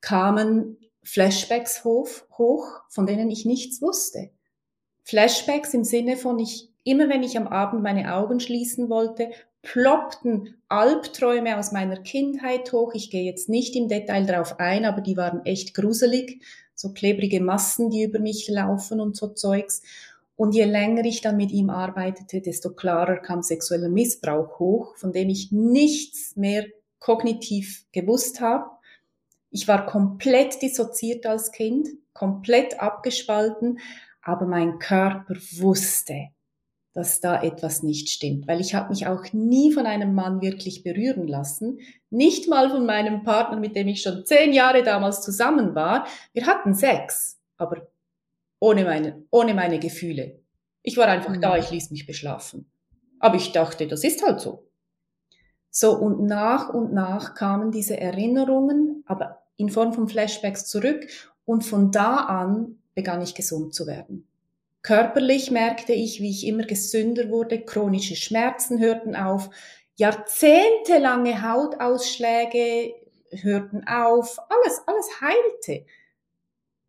kamen 0.00 0.78
Flashbacks 1.02 1.84
hoch, 1.84 2.08
hoch, 2.36 2.82
von 2.88 3.06
denen 3.06 3.30
ich 3.30 3.44
nichts 3.44 3.80
wusste. 3.80 4.30
Flashbacks 5.04 5.72
im 5.74 5.84
Sinne 5.84 6.16
von 6.16 6.38
ich, 6.38 6.68
immer 6.84 7.08
wenn 7.08 7.22
ich 7.22 7.36
am 7.38 7.48
Abend 7.48 7.82
meine 7.82 8.14
Augen 8.14 8.40
schließen 8.40 8.90
wollte, 8.90 9.30
ploppten 9.62 10.62
Albträume 10.68 11.58
aus 11.58 11.72
meiner 11.72 11.96
Kindheit 11.96 12.72
hoch. 12.72 12.92
Ich 12.94 13.10
gehe 13.10 13.24
jetzt 13.24 13.48
nicht 13.48 13.74
im 13.74 13.88
Detail 13.88 14.26
darauf 14.26 14.60
ein, 14.60 14.84
aber 14.84 15.00
die 15.00 15.16
waren 15.16 15.44
echt 15.44 15.74
gruselig 15.74 16.42
so 16.78 16.92
klebrige 16.92 17.40
Massen, 17.40 17.90
die 17.90 18.04
über 18.04 18.20
mich 18.20 18.48
laufen 18.48 19.00
und 19.00 19.16
so 19.16 19.26
Zeugs. 19.28 19.82
Und 20.36 20.54
je 20.54 20.64
länger 20.64 21.04
ich 21.04 21.20
dann 21.20 21.36
mit 21.36 21.50
ihm 21.50 21.70
arbeitete, 21.70 22.40
desto 22.40 22.72
klarer 22.72 23.16
kam 23.16 23.42
sexueller 23.42 23.88
Missbrauch 23.88 24.60
hoch, 24.60 24.96
von 24.96 25.12
dem 25.12 25.28
ich 25.28 25.50
nichts 25.50 26.36
mehr 26.36 26.66
kognitiv 27.00 27.84
gewusst 27.90 28.40
habe. 28.40 28.70
Ich 29.50 29.66
war 29.66 29.86
komplett 29.86 30.62
dissoziiert 30.62 31.26
als 31.26 31.50
Kind, 31.50 31.88
komplett 32.12 32.80
abgespalten, 32.80 33.80
aber 34.22 34.46
mein 34.46 34.78
Körper 34.78 35.34
wusste, 35.56 36.28
dass 36.98 37.20
da 37.20 37.40
etwas 37.40 37.84
nicht 37.84 38.10
stimmt, 38.10 38.48
weil 38.48 38.60
ich 38.60 38.74
habe 38.74 38.88
mich 38.88 39.06
auch 39.06 39.32
nie 39.32 39.70
von 39.70 39.86
einem 39.86 40.16
Mann 40.16 40.40
wirklich 40.40 40.82
berühren 40.82 41.28
lassen, 41.28 41.78
nicht 42.10 42.48
mal 42.48 42.70
von 42.70 42.86
meinem 42.86 43.22
Partner, 43.22 43.56
mit 43.56 43.76
dem 43.76 43.86
ich 43.86 44.02
schon 44.02 44.26
zehn 44.26 44.52
Jahre 44.52 44.82
damals 44.82 45.22
zusammen 45.22 45.76
war. 45.76 46.08
Wir 46.32 46.48
hatten 46.48 46.74
Sex, 46.74 47.38
aber 47.56 47.86
ohne 48.58 48.84
meine, 48.84 49.22
ohne 49.30 49.54
meine 49.54 49.78
Gefühle. 49.78 50.40
Ich 50.82 50.96
war 50.96 51.06
einfach 51.06 51.36
mhm. 51.36 51.40
da, 51.40 51.56
ich 51.56 51.70
ließ 51.70 51.92
mich 51.92 52.04
beschlafen. 52.04 52.68
Aber 53.20 53.36
ich 53.36 53.52
dachte, 53.52 53.86
das 53.86 54.02
ist 54.02 54.26
halt 54.26 54.40
so. 54.40 54.68
So, 55.70 55.92
und 55.92 56.26
nach 56.26 56.68
und 56.74 56.92
nach 56.92 57.36
kamen 57.36 57.70
diese 57.70 58.00
Erinnerungen, 58.00 59.04
aber 59.06 59.44
in 59.56 59.70
Form 59.70 59.92
von 59.92 60.08
Flashbacks 60.08 60.66
zurück 60.66 61.06
und 61.44 61.64
von 61.64 61.92
da 61.92 62.16
an 62.16 62.82
begann 62.96 63.22
ich 63.22 63.36
gesund 63.36 63.72
zu 63.72 63.86
werden. 63.86 64.27
Körperlich 64.88 65.50
merkte 65.50 65.92
ich, 65.92 66.22
wie 66.22 66.30
ich 66.30 66.46
immer 66.46 66.64
gesünder 66.64 67.28
wurde, 67.28 67.60
chronische 67.60 68.16
Schmerzen 68.16 68.80
hörten 68.80 69.16
auf, 69.16 69.50
jahrzehntelange 69.96 71.42
Hautausschläge 71.42 72.94
hörten 73.30 73.86
auf, 73.86 74.38
alles, 74.48 74.80
alles 74.86 75.20
heilte. 75.20 75.84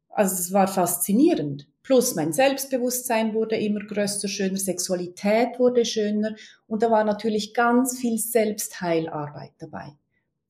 Also 0.08 0.36
es 0.36 0.54
war 0.54 0.70
faszinierend. 0.70 1.68
Plus 1.84 2.16
mein 2.16 2.32
Selbstbewusstsein 2.32 3.34
wurde 3.34 3.58
immer 3.58 3.82
größer, 3.86 4.30
schöner, 4.30 4.60
Sexualität 4.60 5.60
wurde 5.60 5.84
schöner 5.84 6.38
und 6.68 6.82
da 6.82 6.92
war 6.92 7.04
natürlich 7.04 7.54
ganz 7.54 8.00
viel 8.00 8.18
Selbstheilarbeit 8.18 9.52
dabei. 9.58 9.98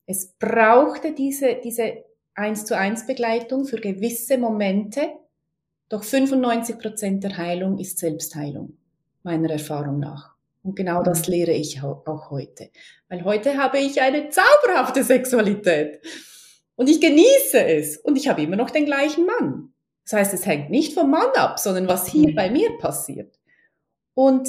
Es 0.06 0.34
brauchte 0.38 1.14
diese, 1.14 1.56
diese 1.56 2.04
eins 2.32 2.64
zu 2.64 2.76
eins 2.76 3.08
Begleitung 3.08 3.64
für 3.64 3.80
gewisse 3.80 4.38
Momente, 4.38 5.08
doch 5.90 6.04
95 6.04 6.78
Prozent 6.78 7.24
der 7.24 7.36
Heilung 7.36 7.78
ist 7.78 7.98
Selbstheilung, 7.98 8.78
meiner 9.24 9.50
Erfahrung 9.50 9.98
nach. 9.98 10.34
Und 10.62 10.76
genau 10.76 11.02
das 11.02 11.26
mhm. 11.26 11.34
lehre 11.34 11.52
ich 11.52 11.82
auch 11.82 12.30
heute. 12.30 12.70
Weil 13.08 13.24
heute 13.24 13.58
habe 13.58 13.78
ich 13.78 14.00
eine 14.00 14.30
zauberhafte 14.30 15.02
Sexualität. 15.02 16.00
Und 16.76 16.88
ich 16.88 17.00
genieße 17.00 17.64
es. 17.64 17.96
Und 17.96 18.16
ich 18.16 18.28
habe 18.28 18.40
immer 18.40 18.56
noch 18.56 18.70
den 18.70 18.86
gleichen 18.86 19.26
Mann. 19.26 19.72
Das 20.04 20.12
heißt, 20.14 20.34
es 20.34 20.46
hängt 20.46 20.70
nicht 20.70 20.94
vom 20.94 21.10
Mann 21.10 21.30
ab, 21.34 21.58
sondern 21.58 21.88
was 21.88 22.06
hier 22.06 22.30
mhm. 22.30 22.34
bei 22.36 22.50
mir 22.50 22.70
passiert. 22.78 23.38
Und 24.14 24.48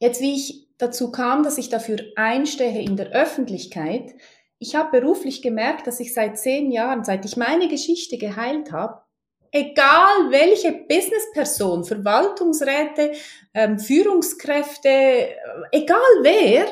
jetzt, 0.00 0.20
wie 0.20 0.34
ich 0.34 0.68
dazu 0.78 1.12
kam, 1.12 1.44
dass 1.44 1.58
ich 1.58 1.68
dafür 1.68 1.98
einstehe 2.16 2.82
in 2.82 2.96
der 2.96 3.10
Öffentlichkeit, 3.10 4.14
ich 4.58 4.74
habe 4.74 5.00
beruflich 5.00 5.42
gemerkt, 5.42 5.86
dass 5.86 6.00
ich 6.00 6.12
seit 6.12 6.38
zehn 6.38 6.72
Jahren, 6.72 7.04
seit 7.04 7.24
ich 7.24 7.36
meine 7.36 7.68
Geschichte 7.68 8.18
geheilt 8.18 8.72
habe, 8.72 9.02
egal 9.52 10.30
welche 10.30 10.72
Businessperson, 10.72 11.84
Verwaltungsräte, 11.84 13.12
ähm, 13.54 13.78
Führungskräfte, 13.78 14.88
äh, 14.88 15.34
egal 15.72 16.00
wer, 16.22 16.66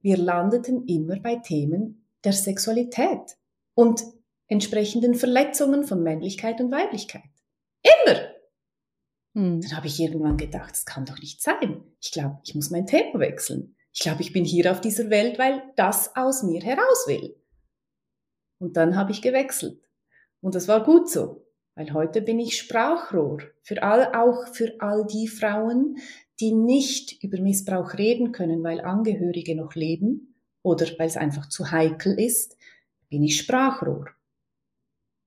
wir 0.00 0.16
landeten 0.16 0.86
immer 0.86 1.18
bei 1.20 1.36
Themen 1.36 2.06
der 2.24 2.32
Sexualität. 2.32 3.36
Und 3.74 4.02
entsprechenden 4.48 5.14
Verletzungen 5.14 5.84
von 5.84 6.02
Männlichkeit 6.02 6.60
und 6.60 6.70
Weiblichkeit. 6.70 7.22
Immer. 7.82 8.20
Hm. 9.34 9.60
Dann 9.60 9.76
habe 9.76 9.86
ich 9.86 9.98
irgendwann 10.00 10.36
gedacht, 10.36 10.70
das 10.72 10.84
kann 10.84 11.06
doch 11.06 11.18
nicht 11.18 11.42
sein. 11.42 11.82
Ich 12.00 12.12
glaube, 12.12 12.38
ich 12.44 12.54
muss 12.54 12.70
mein 12.70 12.86
Thema 12.86 13.18
wechseln. 13.18 13.76
Ich 13.92 14.00
glaube, 14.00 14.22
ich 14.22 14.32
bin 14.32 14.44
hier 14.44 14.70
auf 14.70 14.80
dieser 14.80 15.10
Welt, 15.10 15.38
weil 15.38 15.62
das 15.76 16.14
aus 16.16 16.42
mir 16.42 16.60
heraus 16.62 17.04
will. 17.06 17.36
Und 18.58 18.76
dann 18.76 18.96
habe 18.96 19.12
ich 19.12 19.22
gewechselt. 19.22 19.80
Und 20.40 20.54
das 20.54 20.68
war 20.68 20.84
gut 20.84 21.08
so, 21.08 21.43
weil 21.74 21.92
heute 21.92 22.22
bin 22.22 22.38
ich 22.38 22.58
Sprachrohr 22.58 23.42
für 23.62 23.82
all, 23.82 24.14
auch 24.14 24.48
für 24.54 24.74
all 24.80 25.06
die 25.06 25.28
Frauen, 25.28 25.98
die 26.40 26.52
nicht 26.52 27.22
über 27.22 27.40
Missbrauch 27.40 27.94
reden 27.94 28.32
können, 28.32 28.62
weil 28.62 28.80
Angehörige 28.80 29.56
noch 29.56 29.74
leben 29.74 30.34
oder 30.62 30.86
weil 30.98 31.06
es 31.06 31.16
einfach 31.16 31.48
zu 31.48 31.70
heikel 31.70 32.18
ist, 32.18 32.56
bin 33.08 33.22
ich 33.22 33.38
Sprachrohr. 33.38 34.08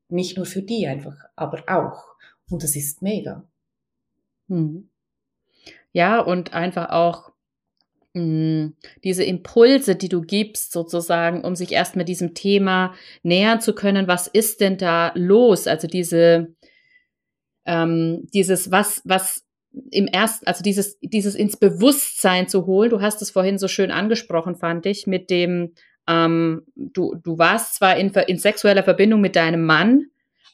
Nicht 0.09 0.37
nur 0.37 0.45
für 0.45 0.61
die 0.61 0.87
einfach, 0.87 1.17
aber 1.35 1.63
auch. 1.67 2.07
Und 2.49 2.63
das 2.63 2.75
ist 2.75 3.01
mega. 3.01 3.43
Hm. 4.47 4.89
Ja, 5.91 6.19
und 6.19 6.53
einfach 6.53 6.89
auch 6.89 7.31
diese 9.03 9.23
Impulse, 9.23 9.95
die 9.95 10.09
du 10.09 10.21
gibst, 10.21 10.71
sozusagen, 10.71 11.43
um 11.43 11.55
sich 11.55 11.71
erst 11.71 11.95
mit 11.95 12.09
diesem 12.09 12.33
Thema 12.33 12.93
nähern 13.23 13.61
zu 13.61 13.73
können. 13.73 14.07
Was 14.07 14.27
ist 14.27 14.61
denn 14.61 14.77
da 14.77 15.11
los? 15.15 15.67
Also 15.67 15.87
diese, 15.87 16.53
ähm, 17.65 18.27
dieses, 18.33 18.71
was, 18.71 19.01
was 19.05 19.45
im 19.91 20.07
ersten, 20.07 20.47
also 20.47 20.63
dieses, 20.63 20.97
dieses 21.01 21.35
ins 21.35 21.57
Bewusstsein 21.57 22.47
zu 22.47 22.65
holen. 22.65 22.89
Du 22.89 23.01
hast 23.01 23.21
es 23.21 23.31
vorhin 23.31 23.57
so 23.57 23.67
schön 23.67 23.91
angesprochen, 23.91 24.55
fand 24.55 24.85
ich, 24.85 25.07
mit 25.07 25.29
dem, 25.29 25.73
ähm, 26.07 26.63
du, 26.75 27.15
du 27.15 27.37
warst 27.37 27.75
zwar 27.75 27.97
in, 27.97 28.09
in 28.09 28.37
sexueller 28.37 28.83
Verbindung 28.83 29.21
mit 29.21 29.35
deinem 29.35 29.65
Mann, 29.65 30.07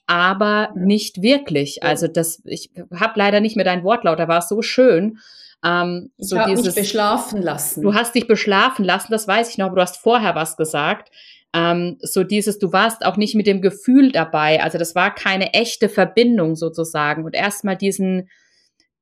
aber 0.05 0.73
nicht 0.75 1.21
wirklich. 1.21 1.83
Also 1.83 2.07
das, 2.07 2.41
ich 2.45 2.71
habe 2.93 3.13
leider 3.15 3.39
nicht 3.39 3.55
mehr 3.55 3.65
dein 3.65 3.83
Wortlaut, 3.83 4.19
da 4.19 4.27
war 4.27 4.39
es 4.39 4.49
so 4.49 4.61
schön. 4.61 5.19
Ähm, 5.63 6.11
ich 6.17 6.29
so 6.29 6.37
habe 6.37 6.51
mich 6.51 6.75
beschlafen 6.75 7.41
lassen. 7.41 7.81
Du 7.81 7.93
hast 7.93 8.15
dich 8.15 8.27
beschlafen 8.27 8.83
lassen, 8.83 9.11
das 9.11 9.27
weiß 9.27 9.49
ich 9.49 9.57
noch, 9.57 9.67
aber 9.67 9.77
du 9.77 9.81
hast 9.81 9.97
vorher 9.97 10.35
was 10.35 10.57
gesagt. 10.57 11.09
Ähm, 11.55 11.97
so 12.01 12.23
dieses, 12.23 12.59
du 12.59 12.73
warst 12.73 13.05
auch 13.05 13.15
nicht 13.15 13.35
mit 13.35 13.47
dem 13.47 13.61
Gefühl 13.61 14.11
dabei. 14.11 14.61
Also 14.61 14.77
das 14.77 14.95
war 14.95 15.13
keine 15.13 15.53
echte 15.53 15.87
Verbindung 15.87 16.55
sozusagen. 16.55 17.23
Und 17.23 17.35
erstmal 17.35 17.77
diesen, 17.77 18.29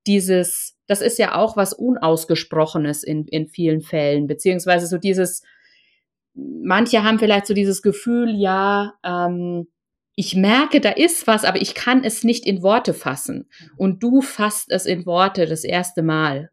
dieses, 0.05 0.77
das 0.87 1.01
ist 1.01 1.17
ja 1.17 1.35
auch 1.35 1.55
was 1.57 1.73
Unausgesprochenes 1.73 3.03
in, 3.03 3.25
in 3.27 3.47
vielen 3.47 3.81
Fällen, 3.81 4.27
beziehungsweise 4.27 4.87
so 4.87 4.97
dieses, 4.97 5.43
manche 6.33 7.03
haben 7.03 7.19
vielleicht 7.19 7.47
so 7.47 7.53
dieses 7.53 7.81
Gefühl, 7.81 8.35
ja, 8.35 8.93
ähm, 9.03 9.67
ich 10.15 10.35
merke, 10.35 10.81
da 10.81 10.89
ist 10.89 11.25
was, 11.25 11.45
aber 11.45 11.61
ich 11.61 11.73
kann 11.73 12.03
es 12.03 12.23
nicht 12.23 12.45
in 12.45 12.61
Worte 12.61 12.93
fassen. 12.93 13.49
Und 13.77 14.03
du 14.03 14.21
fasst 14.21 14.69
es 14.69 14.85
in 14.85 15.05
Worte 15.05 15.45
das 15.45 15.63
erste 15.63 16.03
Mal 16.03 16.50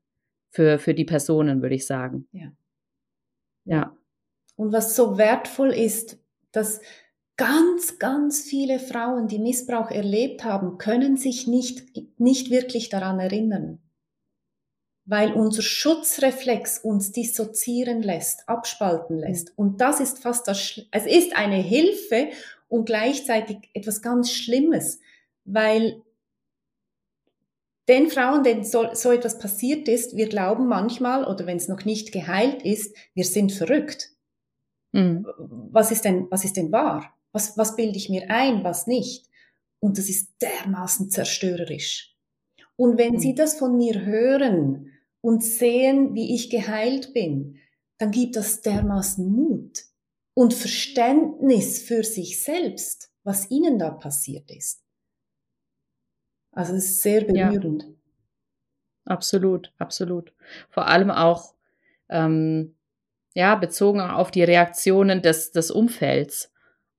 für, 0.50 0.78
für 0.78 0.94
die 0.94 1.04
Personen, 1.04 1.62
würde 1.62 1.74
ich 1.74 1.86
sagen. 1.86 2.28
Ja. 2.32 2.52
Ja. 3.64 3.96
Und 4.56 4.72
was 4.72 4.96
so 4.96 5.18
wertvoll 5.18 5.70
ist, 5.70 6.18
dass 6.52 6.80
ganz, 7.36 7.98
ganz 7.98 8.42
viele 8.42 8.78
Frauen, 8.78 9.28
die 9.28 9.38
Missbrauch 9.38 9.90
erlebt 9.90 10.44
haben, 10.44 10.78
können 10.78 11.16
sich 11.16 11.46
nicht, 11.46 11.84
nicht 12.18 12.50
wirklich 12.50 12.88
daran 12.88 13.20
erinnern 13.20 13.80
weil 15.10 15.32
unser 15.32 15.62
Schutzreflex 15.62 16.80
uns 16.80 17.12
dissoziieren 17.12 18.02
lässt, 18.02 18.46
abspalten 18.46 19.16
mhm. 19.16 19.22
lässt. 19.22 19.56
Und 19.56 19.80
das 19.80 20.00
ist 20.00 20.18
fast 20.18 20.46
das, 20.46 20.60
Sch 20.60 20.82
es 20.90 21.06
ist 21.06 21.34
eine 21.34 21.56
Hilfe 21.56 22.28
und 22.68 22.84
gleichzeitig 22.84 23.70
etwas 23.72 24.02
ganz 24.02 24.30
Schlimmes, 24.30 25.00
weil 25.46 26.02
den 27.88 28.08
Frauen, 28.10 28.44
denen 28.44 28.64
so, 28.64 28.86
so 28.92 29.10
etwas 29.10 29.38
passiert 29.38 29.88
ist, 29.88 30.16
wir 30.16 30.28
glauben 30.28 30.66
manchmal, 30.66 31.24
oder 31.24 31.46
wenn 31.46 31.56
es 31.56 31.68
noch 31.68 31.84
nicht 31.84 32.12
geheilt 32.12 32.62
ist, 32.62 32.96
wir 33.14 33.24
sind 33.24 33.52
verrückt. 33.52 34.10
Mhm. 34.92 35.26
Was 35.70 35.90
ist 35.90 36.04
denn, 36.04 36.26
was 36.30 36.44
ist 36.44 36.56
denn 36.56 36.72
wahr? 36.72 37.14
Was, 37.32 37.56
was 37.56 37.76
bilde 37.76 37.96
ich 37.96 38.08
mir 38.08 38.30
ein, 38.30 38.64
was 38.64 38.86
nicht? 38.86 39.26
Und 39.80 39.98
das 39.98 40.08
ist 40.08 40.32
dermaßen 40.42 41.10
zerstörerisch. 41.10 42.16
Und 42.76 42.98
wenn 42.98 43.14
mhm. 43.14 43.18
Sie 43.18 43.34
das 43.34 43.58
von 43.58 43.76
mir 43.76 44.04
hören, 44.04 44.92
und 45.20 45.42
sehen, 45.42 46.14
wie 46.14 46.34
ich 46.34 46.50
geheilt 46.50 47.12
bin, 47.12 47.58
dann 47.98 48.10
gibt 48.10 48.36
das 48.36 48.60
dermaßen 48.60 49.30
Mut 49.30 49.84
und 50.34 50.54
Verständnis 50.54 51.82
für 51.82 52.04
sich 52.04 52.40
selbst, 52.40 53.10
was 53.24 53.50
ihnen 53.50 53.78
da 53.78 53.90
passiert 53.90 54.50
ist. 54.50 54.84
Also 56.58 56.74
es 56.74 56.86
ist 56.86 57.02
sehr 57.02 57.20
berührend. 57.20 57.84
Ja. 57.84 57.88
Absolut, 59.04 59.72
absolut. 59.78 60.32
Vor 60.68 60.88
allem 60.88 61.12
auch 61.12 61.54
ähm, 62.08 62.74
ja 63.32 63.54
bezogen 63.54 64.00
auf 64.00 64.32
die 64.32 64.42
Reaktionen 64.42 65.22
des, 65.22 65.52
des 65.52 65.70
Umfelds. 65.70 66.52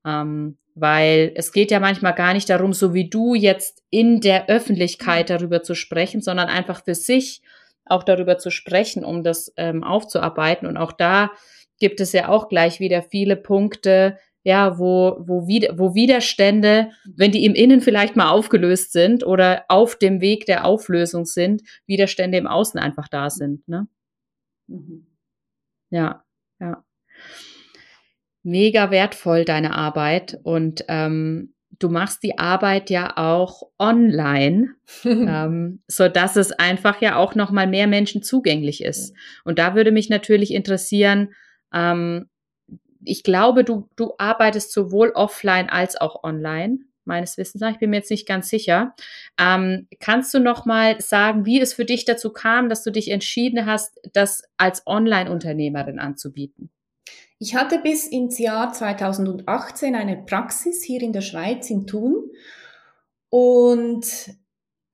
Ähm, 0.05 0.57
weil 0.75 1.33
es 1.35 1.51
geht 1.51 1.71
ja 1.71 1.81
manchmal 1.81 2.15
gar 2.15 2.33
nicht 2.33 2.49
darum, 2.49 2.71
so 2.71 2.93
wie 2.93 3.09
du 3.09 3.35
jetzt 3.35 3.83
in 3.89 4.21
der 4.21 4.47
Öffentlichkeit 4.47 5.29
darüber 5.29 5.61
zu 5.61 5.75
sprechen, 5.75 6.21
sondern 6.21 6.47
einfach 6.47 6.85
für 6.85 6.95
sich 6.95 7.41
auch 7.83 8.03
darüber 8.03 8.37
zu 8.37 8.51
sprechen, 8.51 9.03
um 9.03 9.23
das 9.23 9.51
ähm, 9.57 9.83
aufzuarbeiten. 9.83 10.69
Und 10.69 10.77
auch 10.77 10.93
da 10.93 11.31
gibt 11.79 11.99
es 11.99 12.13
ja 12.13 12.29
auch 12.29 12.47
gleich 12.47 12.79
wieder 12.79 13.03
viele 13.03 13.35
Punkte, 13.35 14.19
ja, 14.43 14.79
wo, 14.79 15.17
wo, 15.19 15.47
wo 15.47 15.95
Widerstände, 15.95 16.91
wenn 17.15 17.31
die 17.31 17.45
im 17.45 17.55
Innen 17.55 17.81
vielleicht 17.81 18.15
mal 18.15 18.29
aufgelöst 18.29 18.93
sind 18.93 19.25
oder 19.25 19.65
auf 19.67 19.97
dem 19.97 20.21
Weg 20.21 20.45
der 20.45 20.65
Auflösung 20.65 21.25
sind, 21.25 21.61
Widerstände 21.85 22.37
im 22.37 22.47
Außen 22.47 22.79
einfach 22.79 23.07
da 23.09 23.29
sind. 23.29 23.67
Ne? 23.67 23.87
Mhm. 24.67 25.07
Ja, 25.89 26.23
ja. 26.59 26.83
Mega 28.43 28.91
wertvoll 28.91 29.43
deine 29.43 29.75
Arbeit 29.75 30.39
und 30.43 30.85
ähm, 30.87 31.53
du 31.79 31.89
machst 31.89 32.23
die 32.23 32.37
Arbeit 32.37 32.89
ja 32.89 33.17
auch 33.17 33.63
online, 33.77 34.75
ähm, 35.03 35.81
so 35.87 36.07
dass 36.07 36.37
es 36.37 36.51
einfach 36.53 37.01
ja 37.01 37.17
auch 37.17 37.35
noch 37.35 37.51
mal 37.51 37.67
mehr 37.67 37.87
Menschen 37.87 38.23
zugänglich 38.23 38.83
ist. 38.83 39.13
Und 39.43 39.59
da 39.59 39.75
würde 39.75 39.91
mich 39.91 40.09
natürlich 40.09 40.53
interessieren, 40.53 41.33
ähm, 41.73 42.29
ich 43.03 43.23
glaube, 43.23 43.63
du, 43.63 43.89
du 43.95 44.13
arbeitest 44.17 44.71
sowohl 44.71 45.11
offline 45.11 45.69
als 45.69 45.99
auch 45.99 46.23
online, 46.23 46.79
meines 47.05 47.37
Wissens 47.37 47.61
nach. 47.61 47.71
Ich 47.71 47.79
bin 47.79 47.89
mir 47.89 47.97
jetzt 47.97 48.11
nicht 48.11 48.27
ganz 48.27 48.49
sicher. 48.49 48.95
Ähm, 49.39 49.87
kannst 49.99 50.33
du 50.33 50.39
noch 50.39 50.65
mal 50.65 51.01
sagen, 51.01 51.45
wie 51.45 51.59
es 51.59 51.73
für 51.73 51.85
dich 51.85 52.05
dazu 52.05 52.31
kam, 52.31 52.69
dass 52.69 52.83
du 52.83 52.91
dich 52.91 53.09
entschieden 53.09 53.65
hast, 53.65 53.99
das 54.13 54.43
als 54.57 54.85
Online-Unternehmerin 54.85 55.99
anzubieten? 55.99 56.69
Ich 57.39 57.55
hatte 57.55 57.79
bis 57.79 58.05
ins 58.07 58.37
Jahr 58.37 58.73
2018 58.73 59.95
eine 59.95 60.17
Praxis 60.17 60.83
hier 60.83 61.01
in 61.01 61.13
der 61.13 61.21
Schweiz 61.21 61.69
in 61.69 61.87
Thun 61.87 62.29
und 63.29 64.05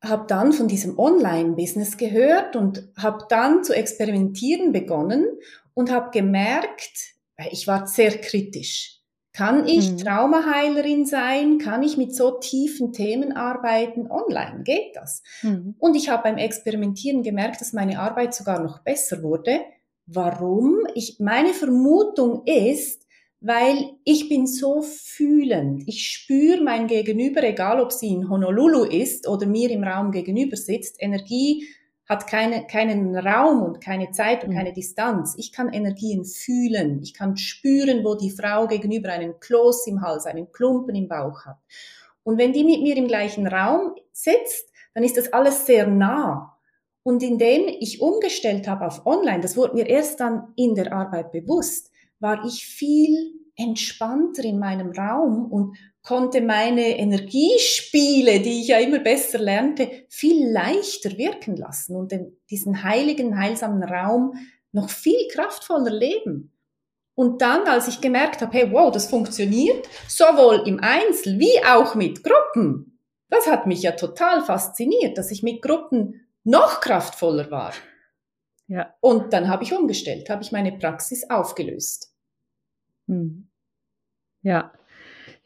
habe 0.03 0.25
dann 0.27 0.53
von 0.53 0.67
diesem 0.67 0.99
Online-Business 0.99 1.97
gehört 1.97 2.55
und 2.55 2.87
habe 2.97 3.25
dann 3.29 3.63
zu 3.63 3.73
experimentieren 3.73 4.71
begonnen 4.71 5.25
und 5.73 5.91
habe 5.91 6.11
gemerkt, 6.11 7.14
ich 7.51 7.67
war 7.67 7.87
sehr 7.87 8.19
kritisch. 8.19 8.95
Kann 9.33 9.67
ich 9.67 9.91
mhm. 9.91 9.97
Traumaheilerin 9.97 11.05
sein? 11.05 11.57
Kann 11.57 11.83
ich 11.83 11.97
mit 11.97 12.15
so 12.15 12.39
tiefen 12.39 12.93
Themen 12.93 13.33
arbeiten? 13.33 14.09
Online 14.09 14.63
geht 14.63 14.95
das. 14.95 15.23
Mhm. 15.41 15.75
Und 15.77 15.95
ich 15.95 16.07
habe 16.07 16.23
beim 16.23 16.37
Experimentieren 16.37 17.21
gemerkt, 17.21 17.59
dass 17.59 17.73
meine 17.73 17.99
Arbeit 17.99 18.33
sogar 18.33 18.63
noch 18.63 18.79
besser 18.83 19.23
wurde. 19.23 19.59
Warum? 20.05 20.87
Ich, 20.93 21.17
meine 21.19 21.53
Vermutung 21.53 22.43
ist, 22.45 23.05
weil 23.41 23.77
ich 24.05 24.29
bin 24.29 24.47
so 24.47 24.81
fühlend. 24.81 25.83
Ich 25.85 26.07
spüre 26.07 26.63
mein 26.63 26.87
Gegenüber, 26.87 27.43
egal 27.43 27.81
ob 27.81 27.91
sie 27.91 28.07
in 28.07 28.29
Honolulu 28.29 28.85
ist 28.85 29.27
oder 29.27 29.45
mir 29.45 29.69
im 29.69 29.83
Raum 29.83 30.11
gegenüber 30.11 30.55
sitzt. 30.55 30.95
Energie 30.99 31.67
hat 32.07 32.27
keine, 32.27 32.67
keinen 32.67 33.17
Raum 33.17 33.63
und 33.63 33.81
keine 33.81 34.11
Zeit 34.11 34.43
und 34.43 34.51
mhm. 34.51 34.55
keine 34.55 34.73
Distanz. 34.73 35.35
Ich 35.37 35.51
kann 35.51 35.73
Energien 35.73 36.23
fühlen. 36.23 37.01
Ich 37.01 37.13
kann 37.13 37.35
spüren, 37.35 38.03
wo 38.03 38.15
die 38.15 38.29
Frau 38.29 38.67
gegenüber 38.67 39.09
einen 39.09 39.39
Kloß 39.39 39.87
im 39.87 40.01
Hals, 40.01 40.25
einen 40.25 40.51
Klumpen 40.51 40.95
im 40.95 41.07
Bauch 41.07 41.45
hat. 41.45 41.57
Und 42.23 42.37
wenn 42.37 42.53
die 42.53 42.63
mit 42.63 42.81
mir 42.81 42.95
im 42.97 43.07
gleichen 43.07 43.47
Raum 43.47 43.95
sitzt, 44.11 44.71
dann 44.93 45.03
ist 45.03 45.17
das 45.17 45.33
alles 45.33 45.65
sehr 45.65 45.87
nah. 45.87 46.57
Und 47.03 47.21
indem 47.21 47.67
ich 47.67 48.01
umgestellt 48.01 48.67
habe 48.67 48.85
auf 48.85 49.05
Online, 49.05 49.41
das 49.41 49.57
wurde 49.57 49.75
mir 49.75 49.87
erst 49.87 50.19
dann 50.19 50.53
in 50.55 50.73
der 50.73 50.91
Arbeit 50.91 51.31
bewusst, 51.31 51.91
war 52.19 52.43
ich 52.45 52.65
viel 52.65 53.33
entspannter 53.55 54.43
in 54.43 54.59
meinem 54.59 54.91
Raum 54.91 55.51
und 55.51 55.77
konnte 56.05 56.39
meine 56.39 56.97
Energiespiele, 56.97 58.39
die 58.39 58.61
ich 58.61 58.67
ja 58.67 58.77
immer 58.77 58.99
besser 58.99 59.39
lernte, 59.39 60.05
viel 60.07 60.51
leichter 60.51 61.17
wirken 61.17 61.57
lassen 61.57 61.95
und 61.95 62.11
den, 62.11 62.37
diesen 62.49 62.83
heiligen, 62.83 63.37
heilsamen 63.37 63.83
Raum 63.83 64.35
noch 64.71 64.89
viel 64.89 65.27
kraftvoller 65.31 65.91
leben. 65.91 66.53
Und 67.15 67.41
dann, 67.41 67.67
als 67.67 67.87
ich 67.87 68.01
gemerkt 68.01 68.41
habe, 68.41 68.53
hey, 68.53 68.71
wow, 68.71 68.91
das 68.91 69.07
funktioniert, 69.07 69.87
sowohl 70.07 70.67
im 70.67 70.79
Einzel 70.81 71.39
wie 71.39 71.63
auch 71.65 71.95
mit 71.95 72.23
Gruppen, 72.23 72.99
das 73.29 73.47
hat 73.47 73.65
mich 73.65 73.81
ja 73.81 73.93
total 73.93 74.43
fasziniert, 74.43 75.17
dass 75.17 75.31
ich 75.31 75.41
mit 75.41 75.61
Gruppen 75.61 76.27
noch 76.43 76.81
kraftvoller 76.81 77.49
war. 77.49 77.73
Ja. 78.67 78.93
Und 78.99 79.33
dann 79.33 79.47
habe 79.47 79.63
ich 79.63 79.73
umgestellt, 79.73 80.29
habe 80.29 80.43
ich 80.43 80.51
meine 80.51 80.77
Praxis 80.77 81.29
aufgelöst. 81.29 82.13
Hm. 83.07 83.49
Ja, 84.41 84.73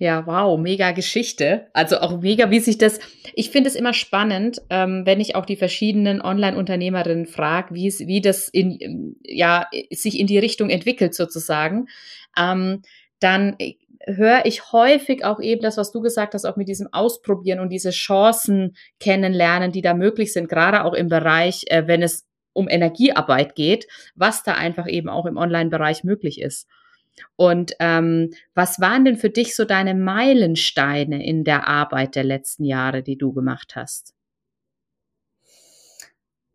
ja, 0.02 0.26
wow, 0.26 0.58
mega 0.58 0.92
Geschichte. 0.92 1.68
Also 1.74 2.00
auch 2.00 2.22
mega, 2.22 2.50
wie 2.50 2.62
sich 2.62 2.78
das. 2.78 3.00
Ich 3.34 3.50
finde 3.50 3.68
es 3.70 3.76
immer 3.76 3.94
spannend, 3.94 4.62
ähm, 4.70 5.06
wenn 5.06 5.20
ich 5.20 5.36
auch 5.36 5.46
die 5.46 5.58
verschiedenen 5.58 6.22
Online-Unternehmerinnen 6.22 7.26
frage, 7.26 7.76
wie 7.76 7.88
es, 7.88 8.00
wie 8.00 8.22
das 8.22 8.48
in, 8.48 9.18
ja, 9.26 9.68
sich 9.92 10.18
in 10.18 10.26
die 10.26 10.40
Richtung 10.40 10.70
entwickelt 10.70 11.14
sozusagen. 11.14 11.88
Ähm, 12.38 12.82
dann 13.20 13.58
höre 14.06 14.46
ich 14.46 14.72
häufig 14.72 15.26
auch 15.26 15.42
eben 15.42 15.62
das, 15.62 15.76
was 15.76 15.92
du 15.92 16.00
gesagt 16.00 16.34
hast, 16.34 16.46
auch 16.46 16.56
mit 16.56 16.70
diesem 16.70 16.88
Ausprobieren 16.94 17.60
und 17.60 17.68
diese 17.68 17.90
Chancen 17.90 18.78
kennenlernen, 19.02 19.74
die 19.74 19.82
da 19.82 19.94
möglich 19.94 20.32
sind, 20.32 20.48
gerade 20.48 20.86
auch 20.86 20.94
im 20.94 21.10
Bereich, 21.10 21.66
äh, 21.68 21.88
wenn 21.88 22.02
es 22.02 22.26
um 22.54 22.70
Energiearbeit 22.70 23.54
geht, 23.54 23.86
was 24.16 24.44
da 24.44 24.54
einfach 24.54 24.88
eben 24.88 25.10
auch 25.10 25.26
im 25.26 25.36
Online-Bereich 25.36 26.06
möglich 26.06 26.40
ist. 26.40 26.70
Und 27.36 27.74
ähm, 27.80 28.32
was 28.56 28.80
waren 28.80 29.06
denn 29.06 29.18
für 29.18 29.30
dich 29.30 29.56
so 29.56 29.66
deine 29.66 29.96
Meilensteine 29.96 31.26
in 31.26 31.44
der 31.44 31.68
Arbeit 31.68 32.16
der 32.16 32.24
letzten 32.24 32.66
Jahre, 32.66 33.04
die 33.04 33.18
du 33.18 33.34
gemacht 33.34 33.76
hast? 33.76 34.14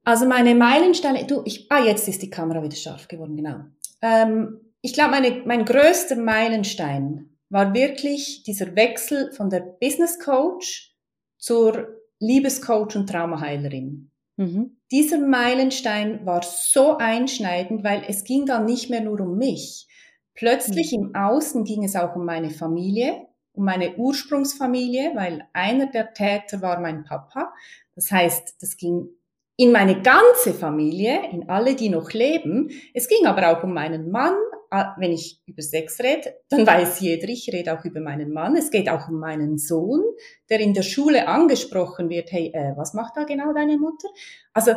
Also 0.05 0.27
meine 0.27 0.55
Meilensteine, 0.55 1.27
du, 1.27 1.42
ich, 1.44 1.70
ah, 1.70 1.83
jetzt 1.83 2.07
ist 2.09 2.22
die 2.22 2.31
Kamera 2.31 2.62
wieder 2.62 2.77
scharf 2.77 3.09
geworden, 3.09 3.37
genau. 3.37 3.61
Ähm, 4.03 4.61
ich 4.83 4.92
glaube, 4.92 5.16
mein 5.46 5.64
größter 5.64 6.16
Meilenstein 6.16 7.38
war 7.48 7.72
wirklich 7.72 8.42
dieser 8.42 8.77
Wechsel 8.77 9.33
von 9.33 9.48
der 9.48 9.61
Business 9.61 10.18
Coach 10.18 10.94
zur 11.38 11.88
Liebescoach 12.20 12.96
und 12.96 13.09
Traumaheilerin. 13.09 14.11
Mhm. 14.37 14.77
Dieser 14.90 15.18
Meilenstein 15.18 16.27
war 16.27 16.42
so 16.42 16.98
einschneidend, 16.98 17.85
weil 17.85 18.05
es 18.09 18.24
ging 18.24 18.44
dann 18.46 18.66
nicht 18.66 18.90
mehr 18.90 19.00
nur 19.00 19.20
um 19.20 19.38
mich. 19.38 19.87
Plötzlich 20.35 20.92
mhm. 20.92 21.07
im 21.07 21.14
Außen 21.14 21.64
ging 21.64 21.85
es 21.85 21.97
auch 21.97 22.16
um 22.16 22.25
meine 22.25 22.51
Familie, 22.51 23.27
um 23.53 23.64
meine 23.64 23.97
Ursprungsfamilie, 23.97 25.12
weil 25.14 25.47
einer 25.53 25.87
der 25.87 26.12
Täter 26.12 26.61
war 26.61 26.81
mein 26.81 27.05
Papa. 27.05 27.53
Das 27.94 28.11
heißt, 28.11 28.57
das 28.61 28.77
ging 28.77 29.09
in 29.57 29.70
meine 29.70 30.03
ganze 30.03 30.53
Familie, 30.53 31.31
in 31.31 31.49
alle, 31.49 31.77
die 31.77 31.88
noch 31.88 32.12
leben. 32.12 32.70
Es 32.92 33.07
ging 33.07 33.27
aber 33.27 33.57
auch 33.57 33.62
um 33.62 33.73
meinen 33.73 34.11
Mann. 34.11 34.35
Ah, 34.70 34.97
wenn 34.99 35.12
ich 35.12 35.40
über 35.47 35.62
Sex 35.62 36.01
rede, 36.01 36.35
dann 36.49 36.66
weiß 36.66 36.99
jeder, 36.99 37.29
ich 37.29 37.49
rede 37.53 37.79
auch 37.79 37.85
über 37.85 38.01
meinen 38.01 38.33
Mann. 38.33 38.57
Es 38.57 38.73
geht 38.73 38.88
auch 38.88 39.09
um 39.09 39.20
meinen 39.20 39.57
Sohn, 39.57 40.03
der 40.51 40.59
in 40.59 40.75
der 40.75 40.83
Schule 40.83 41.29
angesprochen 41.29 42.09
wird, 42.09 42.33
hey, 42.33 42.51
äh, 42.53 42.73
was 42.77 42.92
macht 42.92 43.16
da 43.16 43.23
genau 43.23 43.53
deine 43.53 43.79
Mutter? 43.79 44.09
Also 44.53 44.73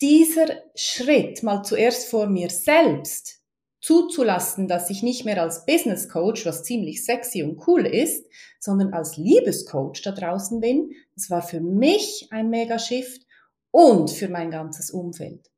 dieser 0.00 0.46
Schritt 0.74 1.42
mal 1.42 1.62
zuerst 1.62 2.08
vor 2.08 2.26
mir 2.26 2.48
selbst 2.48 3.37
zuzulassen, 3.80 4.66
dass 4.66 4.90
ich 4.90 5.02
nicht 5.02 5.24
mehr 5.24 5.40
als 5.40 5.64
Business 5.64 6.08
Coach, 6.08 6.44
was 6.46 6.64
ziemlich 6.64 7.04
sexy 7.04 7.42
und 7.42 7.66
cool 7.66 7.86
ist, 7.86 8.26
sondern 8.58 8.92
als 8.92 9.16
Liebescoach 9.16 10.02
da 10.02 10.12
draußen 10.12 10.60
bin, 10.60 10.90
das 11.14 11.30
war 11.30 11.42
für 11.42 11.60
mich 11.60 12.28
ein 12.30 12.50
Mega-Shift 12.50 13.22
und 13.70 14.10
für 14.10 14.28
mein 14.28 14.50
ganzes 14.50 14.90
Umfeld. 14.90 15.50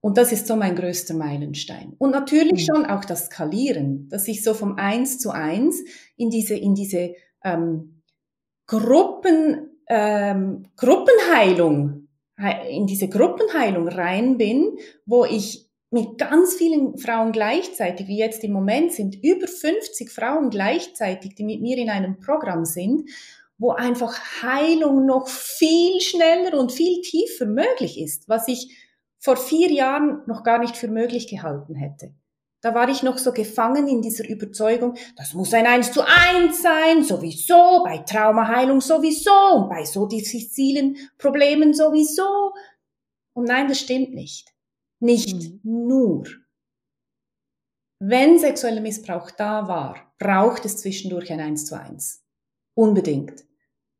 Und 0.00 0.18
das 0.18 0.32
ist 0.32 0.46
so 0.46 0.54
mein 0.54 0.76
größter 0.76 1.14
Meilenstein. 1.14 1.94
Und 1.96 2.10
natürlich 2.10 2.68
mhm. 2.68 2.74
schon 2.74 2.84
auch 2.84 3.06
das 3.06 3.26
Skalieren, 3.26 4.06
dass 4.10 4.28
ich 4.28 4.44
so 4.44 4.52
vom 4.52 4.76
Eins 4.76 5.18
zu 5.18 5.30
Eins 5.30 5.82
in 6.16 6.28
diese, 6.28 6.54
in 6.54 6.74
diese 6.74 7.14
ähm, 7.42 8.02
Gruppen, 8.66 9.70
ähm, 9.88 10.66
Gruppenheilung, 10.76 12.08
in 12.68 12.86
diese 12.86 13.08
Gruppenheilung 13.08 13.88
rein 13.88 14.36
bin, 14.36 14.76
wo 15.06 15.24
ich 15.24 15.63
mit 15.94 16.18
ganz 16.18 16.54
vielen 16.54 16.98
Frauen 16.98 17.30
gleichzeitig, 17.30 18.08
wie 18.08 18.18
jetzt 18.18 18.42
im 18.42 18.52
Moment 18.52 18.92
sind 18.92 19.14
über 19.22 19.46
50 19.46 20.10
Frauen 20.10 20.50
gleichzeitig, 20.50 21.36
die 21.36 21.44
mit 21.44 21.60
mir 21.62 21.78
in 21.78 21.88
einem 21.88 22.18
Programm 22.18 22.64
sind, 22.64 23.08
wo 23.58 23.70
einfach 23.70 24.42
Heilung 24.42 25.06
noch 25.06 25.28
viel 25.28 26.00
schneller 26.00 26.58
und 26.58 26.72
viel 26.72 27.00
tiefer 27.02 27.46
möglich 27.46 28.00
ist, 28.00 28.28
was 28.28 28.48
ich 28.48 28.76
vor 29.20 29.36
vier 29.36 29.70
Jahren 29.70 30.22
noch 30.26 30.42
gar 30.42 30.58
nicht 30.58 30.76
für 30.76 30.88
möglich 30.88 31.28
gehalten 31.28 31.76
hätte. 31.76 32.12
Da 32.60 32.74
war 32.74 32.88
ich 32.88 33.04
noch 33.04 33.18
so 33.18 33.30
gefangen 33.30 33.86
in 33.86 34.02
dieser 34.02 34.28
Überzeugung, 34.28 34.96
das 35.16 35.32
muss 35.32 35.54
ein 35.54 35.66
Eins 35.66 35.92
zu 35.92 36.02
eins 36.02 36.60
sein, 36.60 37.04
sowieso, 37.04 37.84
bei 37.84 37.98
Traumaheilung 37.98 38.80
sowieso 38.80 39.54
und 39.54 39.68
bei 39.68 39.84
so 39.84 40.06
diffizilen 40.06 40.96
Problemen 41.18 41.72
sowieso. 41.72 42.52
Und 43.32 43.44
nein, 43.44 43.68
das 43.68 43.78
stimmt 43.78 44.12
nicht. 44.12 44.53
Nicht 45.04 45.64
mhm. 45.64 45.86
nur. 45.86 46.24
Wenn 47.98 48.38
sexueller 48.38 48.80
Missbrauch 48.80 49.30
da 49.30 49.68
war, 49.68 50.14
braucht 50.18 50.64
es 50.64 50.78
zwischendurch 50.78 51.30
ein 51.30 51.40
Eins 51.40 51.66
zu 51.66 51.78
eins. 51.78 52.24
Unbedingt. 52.74 53.44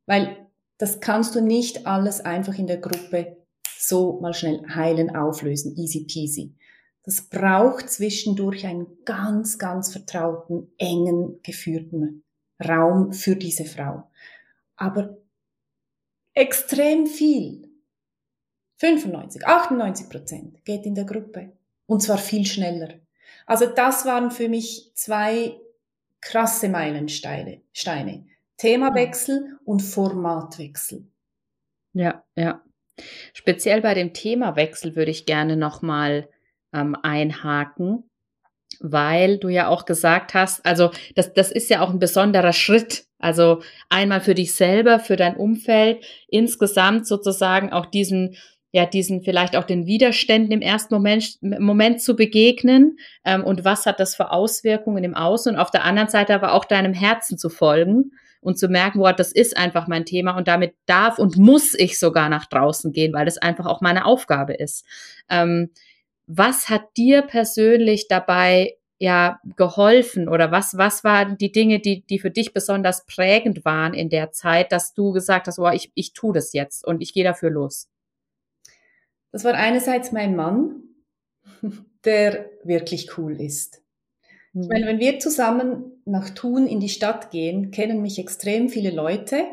Weil 0.07 0.47
das 0.79 0.99
kannst 1.01 1.35
du 1.35 1.41
nicht 1.41 1.85
alles 1.85 2.21
einfach 2.21 2.57
in 2.57 2.65
der 2.65 2.79
Gruppe 2.79 3.37
so 3.77 4.19
mal 4.19 4.33
schnell 4.33 4.67
heilen, 4.67 5.15
auflösen, 5.15 5.77
easy 5.77 6.05
peasy. 6.05 6.55
Das 7.03 7.29
braucht 7.29 7.87
zwischendurch 7.87 8.65
einen 8.65 8.87
ganz, 9.05 9.59
ganz 9.59 9.91
vertrauten, 9.91 10.71
engen, 10.79 11.39
geführten 11.43 12.23
Raum 12.67 13.13
für 13.13 13.35
diese 13.35 13.65
Frau. 13.65 14.09
Aber 14.75 15.17
extrem 16.33 17.05
viel 17.05 17.74
95, 18.77 19.45
98 19.45 20.09
Prozent 20.09 20.65
geht 20.65 20.85
in 20.85 20.95
der 20.95 21.05
Gruppe. 21.05 21.53
Und 21.85 22.01
zwar 22.01 22.17
viel 22.17 22.45
schneller. 22.45 22.89
Also 23.45 23.67
das 23.67 24.05
waren 24.05 24.31
für 24.31 24.49
mich 24.49 24.91
zwei 24.95 25.55
krasse 26.21 26.69
Meilensteine. 26.69 27.61
Steine. 27.71 28.25
Themawechsel 28.57 29.59
und 29.65 29.81
Formatwechsel. 29.81 31.07
Ja, 31.93 32.23
ja. 32.35 32.61
Speziell 33.33 33.81
bei 33.81 33.93
dem 33.93 34.13
Themawechsel 34.13 34.95
würde 34.95 35.11
ich 35.11 35.25
gerne 35.25 35.57
nochmal 35.57 36.29
ähm, 36.73 36.95
einhaken, 37.03 38.09
weil 38.79 39.37
du 39.37 39.49
ja 39.49 39.67
auch 39.67 39.85
gesagt 39.85 40.33
hast, 40.33 40.65
also 40.65 40.91
das, 41.15 41.33
das 41.33 41.51
ist 41.51 41.69
ja 41.69 41.81
auch 41.81 41.89
ein 41.89 41.99
besonderer 41.99 42.53
Schritt. 42.53 43.05
Also 43.19 43.61
einmal 43.89 44.21
für 44.21 44.35
dich 44.35 44.53
selber, 44.53 44.99
für 44.99 45.15
dein 45.15 45.35
Umfeld, 45.35 46.05
insgesamt 46.27 47.07
sozusagen 47.07 47.71
auch 47.71 47.85
diesen 47.85 48.35
ja 48.75 48.85
diesen 48.85 49.23
vielleicht 49.23 49.55
auch 49.55 49.63
den 49.63 49.85
Widerständen 49.85 50.51
im 50.51 50.59
ersten 50.59 50.93
Moment, 50.93 51.37
Moment 51.41 52.01
zu 52.01 52.17
begegnen 52.17 52.97
ähm, 53.23 53.41
und 53.45 53.63
was 53.63 53.85
hat 53.85 54.01
das 54.01 54.15
für 54.15 54.31
Auswirkungen 54.31 55.05
im 55.05 55.15
Außen 55.15 55.53
und 55.53 55.61
auf 55.61 55.71
der 55.71 55.85
anderen 55.85 56.09
Seite 56.09 56.35
aber 56.35 56.51
auch 56.51 56.65
deinem 56.65 56.93
Herzen 56.93 57.37
zu 57.37 57.47
folgen 57.49 58.11
und 58.41 58.59
zu 58.59 58.67
merken, 58.67 58.99
boah, 58.99 59.13
das 59.13 59.31
ist 59.31 59.55
einfach 59.55 59.87
mein 59.87 60.03
Thema 60.03 60.35
und 60.35 60.49
damit 60.49 60.75
darf 60.87 61.19
und 61.19 61.37
muss 61.37 61.73
ich 61.73 61.97
sogar 61.97 62.27
nach 62.27 62.47
draußen 62.47 62.91
gehen, 62.91 63.13
weil 63.13 63.23
das 63.23 63.37
einfach 63.37 63.65
auch 63.65 63.79
meine 63.79 64.03
Aufgabe 64.05 64.53
ist. 64.53 64.85
Ähm, 65.29 65.69
was 66.27 66.67
hat 66.67 66.97
dir 66.97 67.21
persönlich 67.21 68.09
dabei 68.09 68.75
ja 68.99 69.39
geholfen 69.55 70.27
oder 70.27 70.51
was 70.51 70.77
was 70.77 71.05
waren 71.05 71.37
die 71.37 71.53
Dinge, 71.53 71.79
die 71.79 72.05
die 72.05 72.19
für 72.19 72.31
dich 72.31 72.53
besonders 72.53 73.05
prägend 73.05 73.63
waren 73.63 73.93
in 73.93 74.09
der 74.09 74.33
Zeit, 74.33 74.73
dass 74.73 74.93
du 74.93 75.13
gesagt 75.13 75.47
hast, 75.47 75.59
oh, 75.59 75.69
ich 75.69 75.93
ich 75.95 76.11
tue 76.11 76.33
das 76.33 76.51
jetzt 76.51 76.85
und 76.85 76.99
ich 77.01 77.13
gehe 77.13 77.23
dafür 77.23 77.51
los? 77.51 77.87
Das 79.35 79.43
war 79.43 79.53
einerseits 79.53 80.13
mein 80.13 80.37
Mann, 80.37 80.83
der 82.05 82.51
wirklich 82.63 83.17
cool 83.17 83.41
ist. 83.41 83.83
Ich 84.53 84.61
hm. 84.61 84.67
meine, 84.69 84.85
wenn 84.85 84.99
wir 84.99 85.19
zusammen 85.19 86.01
nach 86.05 86.29
Thun 86.29 86.67
in 86.67 86.79
die 86.79 86.87
Stadt 86.87 87.31
gehen, 87.31 87.69
kennen 87.69 88.01
mich 88.01 88.17
extrem 88.17 88.69
viele 88.69 88.91
Leute, 88.91 89.43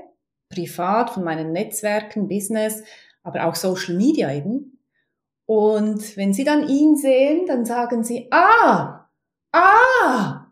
privat, 0.50 1.10
von 1.10 1.24
meinen 1.24 1.50
Netzwerken, 1.50 2.28
Business, 2.28 2.84
aber 3.24 3.44
auch 3.44 3.56
Social 3.56 3.96
Media 3.96 4.32
eben. 4.32 4.78
Und 5.46 6.16
wenn 6.16 6.32
sie 6.32 6.44
dann 6.44 6.68
ihn 6.68 6.96
sehen, 6.96 7.46
dann 7.48 7.64
sagen 7.64 8.04
sie, 8.04 8.28
ah, 8.30 9.10
ah, 9.50 10.46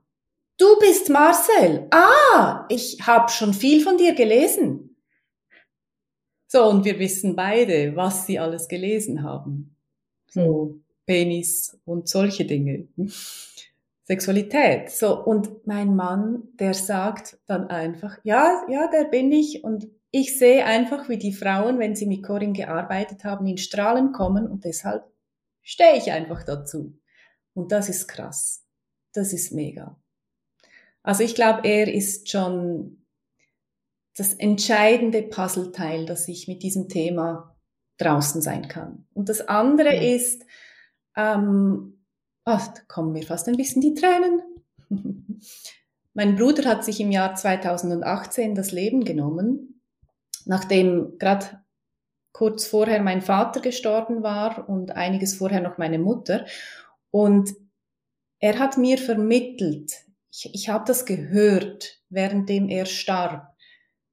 du 0.59 0.67
bist 0.81 1.09
Marcel. 1.09 1.87
Ah, 1.93 2.67
ich 2.69 2.99
habe 3.07 3.31
schon 3.31 3.55
viel 3.55 3.81
von 3.81 3.97
dir 3.97 4.17
gelesen. 4.17 4.90
So, 6.53 6.69
und 6.69 6.85
wir 6.85 6.99
wissen 6.99 7.37
beide, 7.37 7.95
was 7.95 8.27
sie 8.27 8.41
alles 8.41 8.67
gelesen 8.67 9.23
haben. 9.23 9.77
So, 10.27 10.71
hm. 10.71 10.85
Penis 11.07 11.79
und 11.85 12.09
solche 12.09 12.45
Dinge. 12.45 12.89
Sexualität. 14.05 14.91
So, 14.91 15.25
und 15.25 15.65
mein 15.69 15.95
Mann, 15.95 16.49
der 16.55 16.75
sagt 16.75 17.39
dann 17.47 17.69
einfach, 17.69 18.19
ja, 18.25 18.65
ja, 18.69 18.91
der 18.91 19.05
bin 19.05 19.31
ich 19.31 19.63
und 19.63 19.87
ich 20.11 20.41
sehe 20.41 20.65
einfach, 20.65 21.09
wie 21.09 21.19
die 21.19 21.33
Frauen, 21.33 21.79
wenn 21.79 21.95
sie 21.95 22.07
mit 22.07 22.25
Corinne 22.25 22.55
gearbeitet 22.55 23.23
haben, 23.23 23.47
in 23.47 23.57
Strahlen 23.57 24.11
kommen 24.11 24.49
und 24.49 24.65
deshalb 24.65 25.05
stehe 25.63 25.97
ich 25.99 26.11
einfach 26.11 26.43
dazu. 26.43 26.99
Und 27.55 27.71
das 27.71 27.89
ist 27.89 28.09
krass. 28.09 28.65
Das 29.13 29.33
ist 29.33 29.53
mega. 29.53 29.97
Also 31.05 31.23
ich 31.23 31.37
glaube, 31.37 31.61
er 31.63 31.87
ist 31.87 32.29
schon 32.29 33.01
das 34.21 34.35
entscheidende 34.35 35.23
Puzzleteil, 35.23 36.05
dass 36.05 36.29
ich 36.29 36.47
mit 36.47 36.63
diesem 36.63 36.91
Thema 36.91 37.57
draußen 37.97 38.43
sein 38.43 38.69
kann. 38.69 39.07
Und 39.15 39.31
das 39.31 39.41
andere 39.49 39.97
mhm. 39.97 40.03
ist, 40.03 40.45
ähm, 41.17 42.05
ach, 42.45 42.69
da 42.69 42.81
kommen 42.87 43.13
mir 43.13 43.23
fast 43.23 43.49
ein 43.49 43.57
bisschen 43.57 43.81
die 43.81 43.95
Tränen. 43.95 44.43
mein 46.13 46.37
Bruder 46.37 46.69
hat 46.69 46.85
sich 46.85 47.01
im 47.01 47.11
Jahr 47.11 47.35
2018 47.35 48.55
das 48.55 48.73
Leben 48.73 49.05
genommen, 49.05 49.81
nachdem 50.45 51.17
gerade 51.19 51.63
kurz 52.33 52.67
vorher 52.67 53.03
mein 53.03 53.23
Vater 53.23 53.61
gestorben 53.61 54.23
war 54.23 54.69
und 54.69 54.93
einiges 54.93 55.35
vorher 55.35 55.63
noch 55.63 55.79
meine 55.79 55.99
Mutter. 55.99 56.45
Und 57.11 57.55
er 58.39 58.59
hat 58.59 58.77
mir 58.77 58.99
vermittelt, 58.99 59.93
ich, 60.31 60.51
ich 60.53 60.69
habe 60.69 60.85
das 60.87 61.07
gehört, 61.07 62.03
währenddem 62.11 62.69
er 62.69 62.85
starb. 62.85 63.50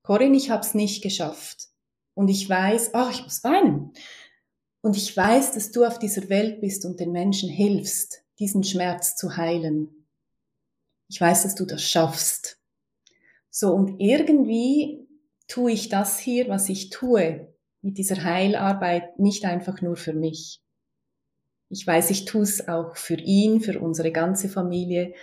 Corinne, 0.07 0.37
ich 0.37 0.49
habe 0.49 0.61
es 0.61 0.73
nicht 0.73 1.03
geschafft. 1.03 1.67
Und 2.13 2.29
ich 2.29 2.49
weiß, 2.49 2.91
ach, 2.93 3.11
ich 3.11 3.23
muss 3.23 3.43
weinen. 3.43 3.91
Und 4.79 4.95
ich 4.95 5.17
weiß, 5.17 5.51
dass 5.51 5.71
du 5.71 5.83
auf 5.83 5.99
dieser 5.99 6.29
Welt 6.29 6.61
bist 6.61 6.85
und 6.85 7.01
den 7.01 7.11
Menschen 7.11 7.49
hilfst, 7.49 8.23
diesen 8.39 8.63
Schmerz 8.63 9.17
zu 9.17 9.35
heilen. 9.35 10.07
Ich 11.09 11.19
weiß, 11.19 11.43
dass 11.43 11.55
du 11.55 11.65
das 11.65 11.83
schaffst. 11.83 12.57
So, 13.49 13.73
und 13.73 13.99
irgendwie 13.99 15.05
tue 15.49 15.73
ich 15.73 15.89
das 15.89 16.19
hier, 16.19 16.47
was 16.47 16.69
ich 16.69 16.89
tue, 16.89 17.53
mit 17.81 17.97
dieser 17.97 18.23
Heilarbeit, 18.23 19.19
nicht 19.19 19.43
einfach 19.43 19.81
nur 19.81 19.97
für 19.97 20.13
mich. 20.13 20.61
Ich 21.67 21.85
weiß, 21.85 22.11
ich 22.11 22.23
tue 22.23 22.43
es 22.43 22.69
auch 22.69 22.95
für 22.95 23.17
ihn, 23.19 23.59
für 23.59 23.77
unsere 23.81 24.13
ganze 24.13 24.47
Familie. 24.47 25.13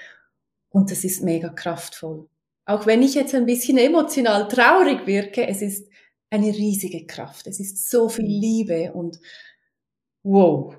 Und 0.69 0.91
das 0.91 1.05
ist 1.05 1.23
mega 1.23 1.49
kraftvoll. 1.49 2.29
Auch 2.67 2.87
wenn 2.87 3.03
ich 3.03 3.15
jetzt 3.15 3.35
ein 3.35 3.47
bisschen 3.47 3.77
emotional 3.77 4.49
traurig 4.49 5.07
wirke, 5.07 5.47
es 5.47 5.61
ist 5.61 5.89
eine 6.31 6.49
riesige 6.49 7.07
Kraft. 7.07 7.47
Es 7.47 7.61
ist 7.61 7.91
so 7.91 8.09
viel 8.09 8.25
Liebe 8.25 8.93
und 8.93 9.21
wow. 10.23 10.77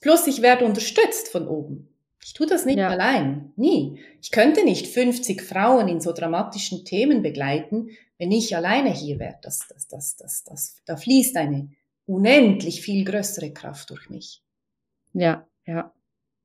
Plus 0.00 0.26
ich 0.26 0.42
werde 0.42 0.64
unterstützt 0.64 1.28
von 1.28 1.48
oben. 1.48 1.88
Ich 2.22 2.34
tue 2.34 2.46
das 2.46 2.66
nicht 2.66 2.78
ja. 2.78 2.88
allein. 2.88 3.52
Nie. 3.56 4.00
Ich 4.20 4.30
könnte 4.30 4.64
nicht 4.64 4.86
50 4.86 5.42
Frauen 5.42 5.88
in 5.88 6.00
so 6.00 6.12
dramatischen 6.12 6.84
Themen 6.84 7.22
begleiten, 7.22 7.90
wenn 8.18 8.30
ich 8.30 8.54
alleine 8.54 8.90
hier 8.90 9.18
wäre. 9.18 9.38
Das, 9.42 9.66
das, 9.68 9.88
das, 9.88 10.16
das, 10.16 10.44
das, 10.44 10.76
da 10.84 10.96
fließt 10.96 11.36
eine 11.36 11.70
unendlich 12.06 12.82
viel 12.82 13.04
größere 13.04 13.52
Kraft 13.52 13.90
durch 13.90 14.10
mich. 14.10 14.42
Ja, 15.14 15.46
ja. 15.66 15.92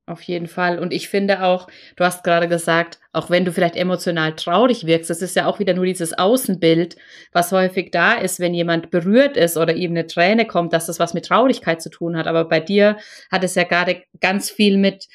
Auf 0.08 0.22
jeden 0.22 0.46
Fall. 0.46 0.78
Und 0.78 0.94
ich 0.94 1.10
finde 1.10 1.42
auch, 1.42 1.68
du 1.96 2.04
hast 2.04 2.24
gerade 2.24 2.48
gesagt, 2.48 3.00
auch 3.12 3.32
wenn 3.32 3.44
du 3.44 3.52
vielleicht 3.52 3.76
emotional 3.76 4.36
traurig 4.36 4.86
wirkst, 4.86 5.10
das 5.10 5.24
ist 5.24 5.36
ja 5.36 5.48
auch 5.48 5.58
wieder 5.58 5.74
nur 5.74 5.86
dieses 5.86 6.14
Außenbild, 6.14 6.96
was 7.32 7.52
häufig 7.52 7.90
da 7.90 8.14
ist, 8.14 8.40
wenn 8.40 8.54
jemand 8.54 8.92
berührt 8.92 9.36
ist 9.36 9.58
oder 9.58 9.76
eben 9.76 9.98
eine 9.98 10.06
Träne 10.06 10.46
kommt, 10.46 10.74
dass 10.74 10.86
das 10.86 11.00
was 11.00 11.16
mit 11.16 11.26
Traurigkeit 11.26 11.82
zu 11.82 11.90
tun 11.90 12.18
hat. 12.18 12.28
Aber 12.28 12.46
bei 12.46 12.60
dir 12.60 12.98
hat 13.32 13.44
es 13.44 13.56
ja 13.56 13.64
gerade 13.64 14.04
ganz 14.22 14.52
viel 14.52 14.78
mit, 14.78 15.08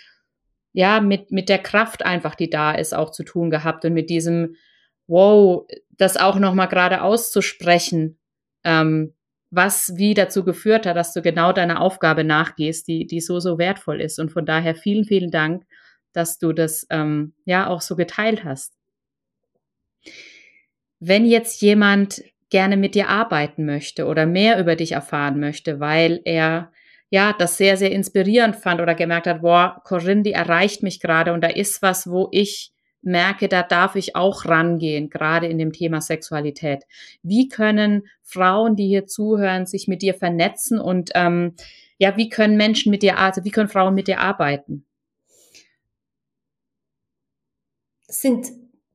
ja, 0.72 1.00
mit, 1.00 1.30
mit 1.30 1.48
der 1.48 1.58
Kraft 1.58 2.04
einfach, 2.04 2.34
die 2.34 2.50
da 2.50 2.72
ist, 2.72 2.92
auch 2.92 3.12
zu 3.12 3.22
tun 3.22 3.50
gehabt 3.50 3.84
und 3.84 3.92
mit 3.92 4.10
diesem, 4.10 4.56
wow, 5.06 5.68
das 5.90 6.16
auch 6.16 6.40
nochmal 6.40 6.68
gerade 6.68 7.02
auszusprechen. 7.02 8.18
Ähm, 8.64 9.14
was 9.50 9.92
wie 9.96 10.14
dazu 10.14 10.44
geführt 10.44 10.86
hat, 10.86 10.96
dass 10.96 11.12
du 11.12 11.22
genau 11.22 11.52
deiner 11.52 11.80
Aufgabe 11.80 12.24
nachgehst, 12.24 12.86
die, 12.86 13.06
die 13.06 13.20
so, 13.20 13.40
so 13.40 13.58
wertvoll 13.58 14.00
ist. 14.00 14.18
Und 14.18 14.30
von 14.30 14.46
daher 14.46 14.74
vielen, 14.74 15.04
vielen 15.04 15.30
Dank, 15.30 15.64
dass 16.12 16.38
du 16.38 16.52
das 16.52 16.86
ähm, 16.90 17.34
ja 17.44 17.66
auch 17.66 17.80
so 17.80 17.96
geteilt 17.96 18.44
hast. 18.44 18.74
Wenn 21.00 21.26
jetzt 21.26 21.62
jemand 21.62 22.22
gerne 22.48 22.76
mit 22.76 22.94
dir 22.94 23.08
arbeiten 23.08 23.64
möchte 23.64 24.06
oder 24.06 24.26
mehr 24.26 24.58
über 24.60 24.76
dich 24.76 24.92
erfahren 24.92 25.40
möchte, 25.40 25.80
weil 25.80 26.20
er 26.24 26.72
ja 27.10 27.32
das 27.36 27.56
sehr, 27.56 27.76
sehr 27.76 27.90
inspirierend 27.90 28.56
fand 28.56 28.80
oder 28.80 28.94
gemerkt 28.94 29.26
hat, 29.26 29.42
boah, 29.42 29.82
Corinne, 29.84 30.22
die 30.22 30.32
erreicht 30.32 30.82
mich 30.82 31.00
gerade 31.00 31.32
und 31.32 31.42
da 31.42 31.48
ist 31.48 31.82
was, 31.82 32.08
wo 32.08 32.28
ich 32.32 32.72
merke, 33.02 33.48
da 33.48 33.62
darf 33.62 33.96
ich 33.96 34.16
auch 34.16 34.44
rangehen, 34.46 35.10
gerade 35.10 35.46
in 35.46 35.58
dem 35.58 35.72
Thema 35.72 36.00
Sexualität. 36.00 36.84
Wie 37.22 37.48
können 37.48 38.06
Frauen, 38.22 38.76
die 38.76 38.86
hier 38.86 39.06
zuhören, 39.06 39.66
sich 39.66 39.88
mit 39.88 40.02
dir 40.02 40.14
vernetzen 40.14 40.78
und 40.78 41.10
ähm, 41.14 41.54
ja, 41.98 42.16
wie 42.16 42.28
können 42.28 42.56
Menschen 42.56 42.90
mit 42.90 43.02
dir, 43.02 43.18
also 43.18 43.44
wie 43.44 43.50
können 43.50 43.68
Frauen 43.68 43.94
mit 43.94 44.08
dir 44.08 44.20
arbeiten? 44.20 44.86
Das 48.06 48.22
sind 48.22 48.46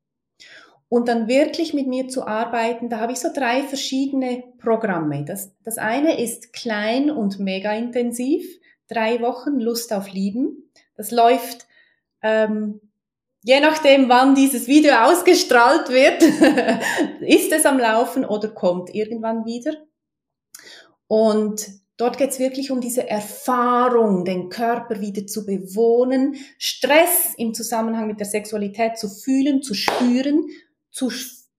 und 0.89 1.09
dann 1.09 1.29
wirklich 1.29 1.75
mit 1.75 1.87
mir 1.87 2.09
zu 2.09 2.27
arbeiten, 2.27 2.89
da 2.89 3.01
habe 3.01 3.13
ich 3.13 3.19
so 3.19 3.29
drei 3.35 3.63
verschiedene 3.63 4.45
Programme. 4.59 5.25
Das, 5.25 5.53
das 5.65 5.79
eine 5.79 6.21
ist 6.21 6.53
klein 6.53 7.11
und 7.11 7.41
mega 7.41 7.73
intensiv, 7.73 8.45
drei 8.89 9.21
Wochen 9.21 9.59
Lust 9.59 9.93
auf 9.93 10.13
Lieben. 10.13 10.71
Das 10.97 11.11
läuft 11.11 11.67
ähm, 12.23 12.81
je 13.43 13.61
nachdem, 13.61 14.09
wann 14.09 14.35
dieses 14.35 14.67
Video 14.67 14.93
ausgestrahlt 14.95 15.89
wird, 15.91 16.23
ist 17.21 17.53
es 17.53 17.65
am 17.65 17.79
Laufen 17.79 18.25
oder 18.25 18.49
kommt 18.49 18.95
irgendwann 18.95 19.45
wieder. 19.45 19.75
Und 21.07 21.67
Dort 21.99 22.19
geht 22.19 22.29
es 22.29 22.39
wirklich 22.39 22.71
um 22.71 22.83
diese 22.83 23.09
Erfahrung, 23.09 24.27
den 24.27 24.51
Körper 24.51 25.01
wieder 25.01 25.27
zu 25.27 25.47
bewohnen, 25.47 26.37
Stress 26.59 27.33
im 27.39 27.55
Zusammenhang 27.55 28.07
mit 28.07 28.21
der 28.21 28.27
Sexualität 28.27 28.99
zu 28.99 29.09
fühlen, 29.09 29.63
zu 29.63 29.73
spüren, 29.73 30.45
zu, 30.97 31.13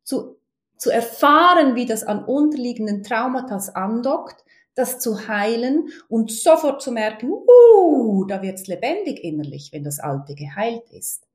zu, 0.04 0.38
zu 0.78 0.90
erfahren, 0.90 1.76
wie 1.76 1.86
das 1.86 2.04
an 2.04 2.26
unterliegenden 2.26 3.04
Traumata 3.04 3.58
andockt, 3.76 4.44
das 4.74 5.00
zu 5.00 5.28
heilen 5.28 5.90
und 6.10 6.32
sofort 6.32 6.82
zu 6.82 6.92
merken, 6.92 7.32
uh, 7.32 8.26
da 8.26 8.42
wird's 8.42 8.68
lebendig 8.68 9.24
innerlich, 9.24 9.70
wenn 9.72 9.84
das 9.84 10.00
Alte 10.00 10.36
geheilt 10.36 10.90
ist. 10.92 11.28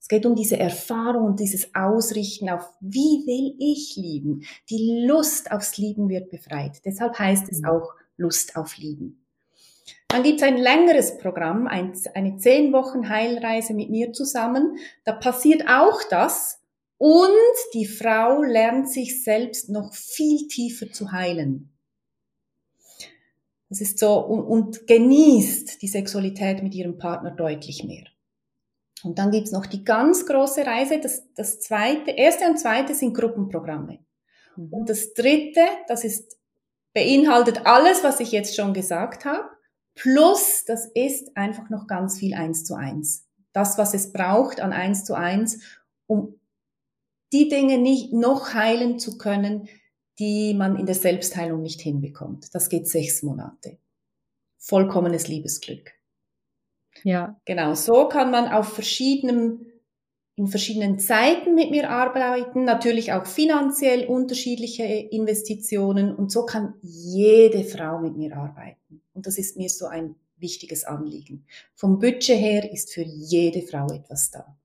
Es 0.00 0.08
geht 0.08 0.26
um 0.26 0.34
diese 0.34 0.58
Erfahrung 0.58 1.26
und 1.26 1.40
dieses 1.40 1.74
Ausrichten 1.74 2.48
auf, 2.50 2.68
wie 2.80 3.24
will 3.26 3.54
ich 3.58 3.96
lieben? 3.96 4.44
Die 4.68 5.04
Lust 5.06 5.52
aufs 5.52 5.76
Lieben 5.78 6.08
wird 6.08 6.30
befreit. 6.30 6.80
Deshalb 6.84 7.18
heißt 7.18 7.50
es 7.50 7.60
mhm. 7.60 7.68
auch 7.68 7.94
Lust 8.16 8.56
auf 8.56 8.76
Lieben. 8.78 9.24
Dann 10.08 10.22
gibt 10.22 10.40
es 10.40 10.46
ein 10.46 10.56
längeres 10.56 11.18
Programm, 11.18 11.66
ein, 11.66 11.92
eine 12.14 12.36
zehn 12.36 12.72
Wochen 12.72 13.08
Heilreise 13.08 13.74
mit 13.74 13.90
mir 13.90 14.12
zusammen. 14.12 14.76
Da 15.04 15.12
passiert 15.12 15.68
auch 15.68 16.00
das. 16.10 16.61
Und 17.04 17.56
die 17.74 17.84
Frau 17.84 18.44
lernt 18.44 18.88
sich 18.88 19.24
selbst 19.24 19.68
noch 19.68 19.92
viel 19.92 20.46
tiefer 20.46 20.92
zu 20.92 21.10
heilen. 21.10 21.76
Das 23.68 23.80
ist 23.80 23.98
so 23.98 24.20
und, 24.20 24.44
und 24.44 24.86
genießt 24.86 25.82
die 25.82 25.88
Sexualität 25.88 26.62
mit 26.62 26.76
ihrem 26.76 26.98
Partner 26.98 27.32
deutlich 27.32 27.82
mehr. 27.82 28.04
Und 29.02 29.18
dann 29.18 29.32
gibt's 29.32 29.50
noch 29.50 29.66
die 29.66 29.84
ganz 29.84 30.26
große 30.26 30.64
Reise. 30.64 31.00
Das, 31.00 31.24
das 31.34 31.58
zweite, 31.58 32.12
erste 32.12 32.44
und 32.44 32.60
zweite 32.60 32.94
sind 32.94 33.14
Gruppenprogramme. 33.14 33.98
Mhm. 34.54 34.72
Und 34.72 34.88
das 34.88 35.12
dritte, 35.12 35.62
das 35.88 36.04
ist, 36.04 36.38
beinhaltet 36.94 37.66
alles, 37.66 38.04
was 38.04 38.20
ich 38.20 38.30
jetzt 38.30 38.54
schon 38.54 38.74
gesagt 38.74 39.24
habe. 39.24 39.48
Plus, 39.96 40.64
das 40.66 40.86
ist 40.94 41.36
einfach 41.36 41.68
noch 41.68 41.88
ganz 41.88 42.16
viel 42.16 42.34
eins 42.34 42.62
zu 42.62 42.76
eins. 42.76 43.26
Das, 43.52 43.76
was 43.76 43.92
es 43.92 44.12
braucht 44.12 44.60
an 44.60 44.72
eins 44.72 45.04
zu 45.04 45.14
eins, 45.14 45.58
um 46.06 46.38
die 47.32 47.48
Dinge 47.48 47.78
nicht 47.78 48.12
noch 48.12 48.54
heilen 48.54 48.98
zu 48.98 49.18
können, 49.18 49.68
die 50.18 50.54
man 50.54 50.78
in 50.78 50.86
der 50.86 50.94
Selbstheilung 50.94 51.62
nicht 51.62 51.80
hinbekommt. 51.80 52.54
Das 52.54 52.68
geht 52.68 52.86
sechs 52.86 53.22
Monate. 53.22 53.78
Vollkommenes 54.58 55.28
Liebesglück. 55.28 55.92
Ja. 57.04 57.40
Genau, 57.44 57.74
so 57.74 58.08
kann 58.08 58.30
man 58.30 58.48
auf 58.48 58.74
verschiedenen, 58.74 59.66
in 60.36 60.46
verschiedenen 60.46 60.98
Zeiten 60.98 61.54
mit 61.54 61.70
mir 61.70 61.90
arbeiten, 61.90 62.64
natürlich 62.64 63.12
auch 63.12 63.26
finanziell 63.26 64.06
unterschiedliche 64.06 64.84
Investitionen 64.84 66.14
und 66.14 66.30
so 66.30 66.44
kann 66.44 66.74
jede 66.82 67.64
Frau 67.64 67.98
mit 67.98 68.16
mir 68.16 68.36
arbeiten. 68.36 69.02
Und 69.14 69.26
das 69.26 69.38
ist 69.38 69.56
mir 69.56 69.68
so 69.68 69.86
ein 69.86 70.14
wichtiges 70.36 70.84
Anliegen. 70.84 71.46
Vom 71.74 71.98
Budget 71.98 72.38
her 72.38 72.70
ist 72.70 72.92
für 72.92 73.02
jede 73.02 73.62
Frau 73.62 73.86
etwas 73.86 74.30
da. 74.30 74.56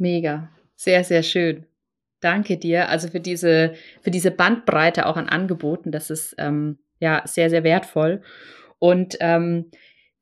Mega, 0.00 0.48
sehr, 0.76 1.04
sehr 1.04 1.22
schön. 1.22 1.66
Danke 2.20 2.56
dir. 2.56 2.88
Also 2.88 3.08
für 3.08 3.20
diese, 3.20 3.74
für 4.02 4.10
diese 4.10 4.30
Bandbreite 4.30 5.06
auch 5.06 5.16
an 5.16 5.28
Angeboten, 5.28 5.92
das 5.92 6.10
ist 6.10 6.34
ähm, 6.38 6.78
ja 7.00 7.22
sehr, 7.26 7.50
sehr 7.50 7.64
wertvoll. 7.64 8.22
Und 8.78 9.16
ähm, 9.20 9.70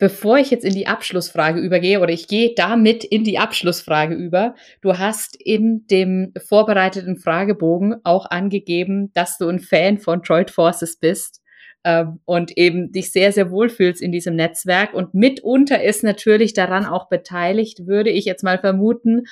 Bevor 0.01 0.39
ich 0.39 0.53
jetzt 0.53 0.65
in 0.65 0.75
die 0.75 0.87
Abschlussfrage 0.87 1.59
übergehe, 1.59 1.99
oder 2.01 2.13
ich 2.13 2.29
gehe 2.29 2.53
damit 2.55 3.03
in 3.03 3.25
die 3.25 3.39
Abschlussfrage 3.39 4.15
über, 4.15 4.55
du 4.81 4.97
hast 4.97 5.35
in 5.35 5.89
dem 5.89 6.33
vorbereiteten 6.47 7.17
Fragebogen 7.17 7.97
auch 8.05 8.31
angegeben, 8.31 9.11
dass 9.15 9.39
du 9.39 9.49
ein 9.49 9.59
Fan 9.59 9.99
von 9.99 10.23
Troid 10.23 10.53
Forces 10.53 10.99
bist 10.99 11.43
ähm, 11.83 12.21
und 12.27 12.57
eben 12.57 12.93
dich 12.93 13.11
sehr, 13.11 13.33
sehr 13.33 13.51
wohlfühlst 13.51 14.01
in 14.01 14.13
diesem 14.13 14.37
Netzwerk. 14.37 14.95
Und 14.95 15.15
mitunter 15.15 15.83
ist 15.83 16.05
natürlich 16.05 16.55
daran 16.55 16.87
auch 16.87 17.09
beteiligt, 17.09 17.89
würde 17.89 18.11
ich 18.11 18.25
jetzt 18.25 18.45
mal 18.45 18.61
vermuten, 18.61 19.25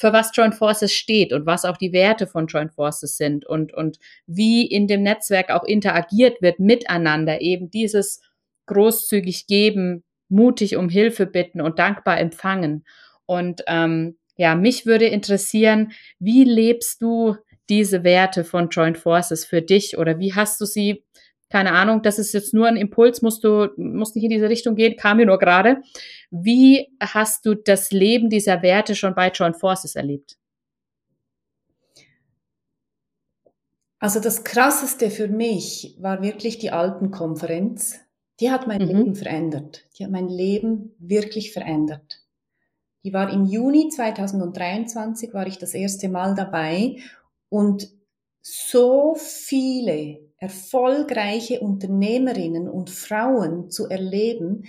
für 0.00 0.14
was 0.14 0.30
Joint 0.34 0.54
Forces 0.54 0.94
steht 0.94 1.30
und 1.34 1.44
was 1.44 1.66
auch 1.66 1.76
die 1.76 1.92
Werte 1.92 2.26
von 2.26 2.46
Joint 2.46 2.72
Forces 2.72 3.18
sind 3.18 3.44
und, 3.44 3.74
und 3.74 3.98
wie 4.26 4.66
in 4.66 4.86
dem 4.86 5.02
Netzwerk 5.02 5.50
auch 5.50 5.62
interagiert 5.62 6.40
wird 6.40 6.58
miteinander, 6.58 7.42
eben 7.42 7.70
dieses 7.70 8.22
großzügig 8.64 9.46
geben, 9.46 10.02
mutig 10.30 10.76
um 10.76 10.88
Hilfe 10.88 11.26
bitten 11.26 11.60
und 11.60 11.78
dankbar 11.78 12.18
empfangen. 12.18 12.86
Und 13.26 13.62
ähm, 13.66 14.16
ja, 14.36 14.54
mich 14.54 14.86
würde 14.86 15.04
interessieren, 15.04 15.92
wie 16.18 16.44
lebst 16.44 17.02
du 17.02 17.36
diese 17.68 18.02
Werte 18.02 18.42
von 18.42 18.70
Joint 18.70 18.96
Forces 18.96 19.44
für 19.44 19.60
dich 19.60 19.98
oder 19.98 20.18
wie 20.18 20.32
hast 20.32 20.58
du 20.62 20.64
sie? 20.64 21.04
Keine 21.50 21.72
Ahnung, 21.72 22.02
das 22.02 22.18
ist 22.18 22.32
jetzt 22.32 22.54
nur 22.54 22.66
ein 22.66 22.76
Impuls, 22.76 23.22
musst 23.22 23.44
du, 23.44 23.68
musst 23.76 24.14
nicht 24.14 24.24
in 24.24 24.30
diese 24.30 24.48
Richtung 24.48 24.76
gehen, 24.76 24.96
kam 24.96 25.18
mir 25.18 25.26
nur 25.26 25.38
gerade. 25.38 25.82
Wie 26.30 26.88
hast 27.00 27.44
du 27.44 27.54
das 27.54 27.90
Leben 27.90 28.30
dieser 28.30 28.62
Werte 28.62 28.94
schon 28.94 29.14
bei 29.14 29.30
Joint 29.30 29.56
Forces 29.56 29.96
erlebt? 29.96 30.36
Also 33.98 34.20
das 34.20 34.44
Krasseste 34.44 35.10
für 35.10 35.28
mich 35.28 35.96
war 35.98 36.22
wirklich 36.22 36.58
die 36.58 36.70
Alpenkonferenz 36.70 38.00
die 38.40 38.50
hat 38.50 38.66
mein 38.66 38.82
mhm. 38.82 38.88
Leben 38.88 39.14
verändert. 39.14 39.86
Die 39.98 40.04
hat 40.04 40.10
mein 40.10 40.28
Leben 40.28 40.94
wirklich 40.98 41.52
verändert. 41.52 42.22
Die 43.04 43.12
war 43.12 43.32
im 43.32 43.44
Juni 43.44 43.88
2023, 43.88 45.32
war 45.32 45.46
ich 45.46 45.58
das 45.58 45.74
erste 45.74 46.08
Mal 46.08 46.34
dabei 46.34 46.96
und 47.48 47.88
so 48.42 49.14
viele 49.14 50.20
erfolgreiche 50.40 51.60
Unternehmerinnen 51.60 52.68
und 52.68 52.90
Frauen 52.90 53.70
zu 53.70 53.88
erleben, 53.88 54.64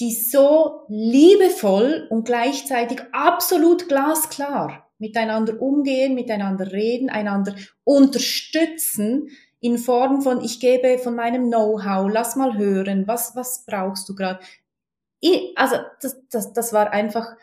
die 0.00 0.12
so 0.12 0.82
liebevoll 0.88 2.08
und 2.10 2.24
gleichzeitig 2.24 3.00
absolut 3.12 3.88
glasklar 3.88 4.90
miteinander 4.98 5.60
umgehen, 5.60 6.14
miteinander 6.14 6.72
reden, 6.72 7.10
einander 7.10 7.54
unterstützen, 7.84 9.30
in 9.60 9.78
Form 9.78 10.20
von, 10.20 10.44
ich 10.44 10.60
gebe 10.60 10.98
von 10.98 11.14
meinem 11.14 11.46
Know-how, 11.46 12.10
lass 12.12 12.36
mal 12.36 12.58
hören, 12.58 13.06
was, 13.08 13.34
was 13.34 13.64
brauchst 13.64 14.06
du 14.08 14.14
gerade? 14.14 14.40
Also 15.56 15.76
das, 16.02 16.20
das, 16.28 16.52
das 16.52 16.72
war 16.74 16.90
einfach, 16.90 17.34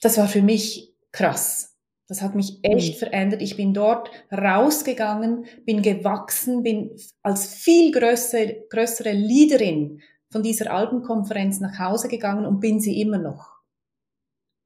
das 0.00 0.16
war 0.16 0.28
für 0.28 0.42
mich 0.42 0.94
krass. 1.10 1.73
Das 2.06 2.20
hat 2.20 2.34
mich 2.34 2.58
echt 2.62 2.94
mhm. 2.94 2.98
verändert. 2.98 3.42
Ich 3.42 3.56
bin 3.56 3.72
dort 3.72 4.10
rausgegangen, 4.30 5.46
bin 5.64 5.82
gewachsen, 5.82 6.62
bin 6.62 6.96
als 7.22 7.46
viel 7.46 7.92
größere, 7.92 8.66
größere 8.68 9.12
Leaderin 9.12 10.02
von 10.30 10.42
dieser 10.42 10.72
Albenkonferenz 10.72 11.60
nach 11.60 11.78
Hause 11.78 12.08
gegangen 12.08 12.44
und 12.44 12.60
bin 12.60 12.80
sie 12.80 13.00
immer 13.00 13.18
noch. 13.18 13.54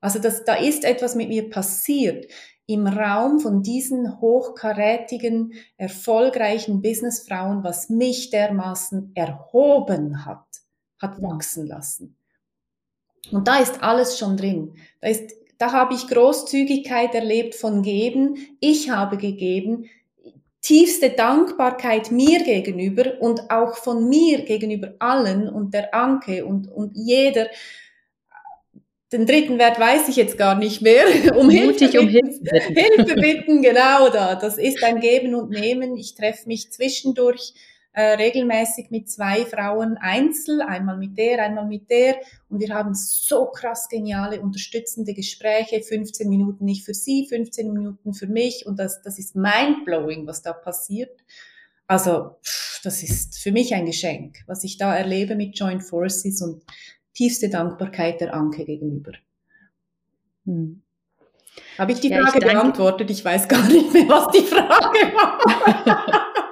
Also 0.00 0.18
das, 0.18 0.44
da 0.44 0.54
ist 0.54 0.84
etwas 0.84 1.14
mit 1.14 1.28
mir 1.28 1.50
passiert 1.50 2.26
im 2.66 2.86
Raum 2.86 3.40
von 3.40 3.62
diesen 3.62 4.20
hochkarätigen, 4.20 5.54
erfolgreichen 5.78 6.82
Businessfrauen, 6.82 7.64
was 7.64 7.88
mich 7.88 8.28
dermaßen 8.28 9.12
erhoben 9.14 10.26
hat, 10.26 10.44
hat 11.00 11.20
wachsen 11.22 11.66
lassen. 11.66 12.16
Und 13.30 13.48
da 13.48 13.58
ist 13.58 13.82
alles 13.82 14.18
schon 14.18 14.36
drin. 14.36 14.74
Da 15.00 15.08
ist, 15.08 15.32
da 15.58 15.72
habe 15.72 15.94
ich 15.94 16.06
Großzügigkeit 16.06 17.14
erlebt 17.14 17.54
von 17.54 17.82
geben. 17.82 18.36
Ich 18.60 18.90
habe 18.90 19.16
gegeben. 19.16 19.90
Tiefste 20.60 21.10
Dankbarkeit 21.10 22.10
mir 22.10 22.42
gegenüber 22.42 23.20
und 23.20 23.50
auch 23.50 23.76
von 23.76 24.08
mir 24.08 24.42
gegenüber 24.42 24.94
allen 24.98 25.48
und 25.48 25.74
der 25.74 25.94
Anke 25.94 26.44
und, 26.44 26.68
und 26.68 26.92
jeder, 26.94 27.48
den 29.12 29.24
dritten 29.24 29.58
Wert 29.58 29.80
weiß 29.80 30.08
ich 30.08 30.16
jetzt 30.16 30.36
gar 30.36 30.54
nicht 30.54 30.82
mehr. 30.82 31.04
Um 31.36 31.46
Mutig 31.46 31.92
Hilfe 31.92 32.06
bitten. 32.06 32.06
um 32.06 32.08
Hilfe 32.08 32.40
bitten. 32.42 32.74
Hilfe 32.74 33.14
bitten, 33.14 33.62
genau 33.62 34.10
da. 34.10 34.34
Das 34.34 34.58
ist 34.58 34.82
ein 34.84 35.00
Geben 35.00 35.34
und 35.34 35.50
Nehmen. 35.50 35.96
Ich 35.96 36.14
treffe 36.14 36.46
mich 36.46 36.70
zwischendurch 36.70 37.54
äh, 37.98 38.14
regelmäßig 38.14 38.92
mit 38.92 39.10
zwei 39.10 39.44
Frauen 39.44 39.96
einzeln, 39.96 40.60
einmal 40.60 40.96
mit 40.96 41.18
der, 41.18 41.42
einmal 41.42 41.66
mit 41.66 41.90
der. 41.90 42.14
Und 42.48 42.60
wir 42.60 42.72
haben 42.72 42.94
so 42.94 43.46
krass 43.46 43.88
geniale, 43.88 44.40
unterstützende 44.40 45.14
Gespräche. 45.14 45.82
15 45.82 46.28
Minuten 46.28 46.64
nicht 46.64 46.84
für 46.84 46.94
sie, 46.94 47.26
15 47.28 47.72
Minuten 47.72 48.14
für 48.14 48.28
mich. 48.28 48.66
Und 48.66 48.78
das, 48.78 49.02
das 49.02 49.18
ist 49.18 49.34
mindblowing, 49.34 50.28
was 50.28 50.42
da 50.42 50.52
passiert. 50.52 51.10
Also, 51.88 52.36
pff, 52.44 52.82
das 52.84 53.02
ist 53.02 53.40
für 53.40 53.50
mich 53.50 53.74
ein 53.74 53.86
Geschenk, 53.86 54.44
was 54.46 54.62
ich 54.62 54.78
da 54.78 54.94
erlebe 54.94 55.34
mit 55.34 55.58
Joint 55.58 55.82
Forces 55.82 56.40
und 56.40 56.62
tiefste 57.14 57.48
Dankbarkeit 57.48 58.20
der 58.20 58.32
Anke 58.32 58.64
gegenüber. 58.64 59.14
Hm. 60.44 60.82
Habe 61.76 61.90
ich 61.90 61.98
die 61.98 62.10
ja, 62.10 62.22
Frage 62.22 62.38
ich 62.38 62.52
beantwortet? 62.52 63.10
Ich 63.10 63.24
weiß 63.24 63.48
gar 63.48 63.66
nicht 63.66 63.92
mehr, 63.92 64.08
was 64.08 64.30
die 64.30 64.46
Frage 64.46 65.00
war. 65.16 66.28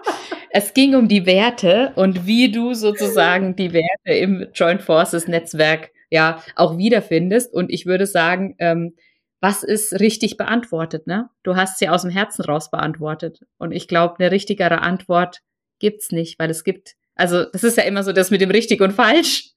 es 0.57 0.73
ging 0.73 0.95
um 0.95 1.07
die 1.07 1.27
Werte 1.27 1.93
und 1.97 2.27
wie 2.27 2.51
du 2.51 2.73
sozusagen 2.73 3.57
die 3.57 3.75
Werte 3.75 4.19
im 4.19 4.47
Joint 4.55 4.81
Forces 4.81 5.29
Netzwerk 5.29 5.91
ja 6.09 6.43
auch 6.55 6.79
wiederfindest. 6.79 7.53
Und 7.53 7.71
ich 7.71 7.85
würde 7.85 8.07
sagen, 8.07 8.55
ähm, 8.59 8.95
was 9.43 9.63
ist 9.63 10.01
richtig 10.01 10.39
beantwortet? 10.39 11.07
Ne? 11.07 11.29
Du 11.43 11.57
hast 11.57 11.79
sie 11.79 11.91
aus 11.91 12.03
dem 12.03 12.11
Herzen 12.11 12.43
raus 12.43 12.71
beantwortet. 12.71 13.41
Und 13.59 13.73
ich 13.73 13.87
glaube, 13.87 14.15
eine 14.19 14.31
richtigere 14.31 14.81
Antwort 14.81 15.43
gibt's 15.79 16.11
nicht, 16.11 16.39
weil 16.39 16.49
es 16.49 16.65
gibt, 16.65 16.97
also 17.17 17.45
das 17.45 17.63
ist 17.63 17.77
ja 17.77 17.83
immer 17.83 18.03
so 18.03 18.13
das 18.13 18.31
mit 18.31 18.41
dem 18.41 18.51
richtig 18.51 18.81
und 18.81 18.93
falsch. 18.93 19.51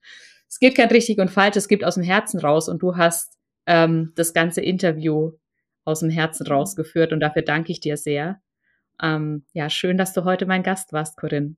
Es 0.50 0.58
gibt 0.58 0.76
kein 0.76 0.90
richtig 0.90 1.18
und 1.18 1.30
falsch, 1.30 1.56
es 1.56 1.68
gibt 1.68 1.82
aus 1.82 1.94
dem 1.94 2.04
Herzen 2.04 2.40
raus 2.40 2.68
und 2.68 2.82
du 2.82 2.98
hast 2.98 3.38
ähm, 3.64 4.12
das 4.16 4.34
ganze 4.34 4.60
Interview 4.60 5.32
aus 5.86 6.00
dem 6.00 6.10
Herzen 6.10 6.46
rausgeführt 6.46 7.14
und 7.14 7.20
dafür 7.20 7.40
danke 7.40 7.72
ich 7.72 7.80
dir 7.80 7.96
sehr. 7.96 8.42
Ähm, 9.02 9.44
ja, 9.52 9.70
schön, 9.70 9.98
dass 9.98 10.12
du 10.12 10.24
heute 10.24 10.46
mein 10.46 10.62
Gast 10.62 10.92
warst, 10.92 11.16
Corinne. 11.16 11.56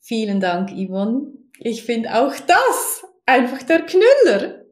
Vielen 0.00 0.40
Dank, 0.40 0.70
Yvonne. 0.70 1.32
Ich 1.58 1.82
finde 1.82 2.14
auch 2.14 2.34
das 2.34 3.04
einfach 3.26 3.62
der 3.62 3.82
Knüller. 3.82 4.64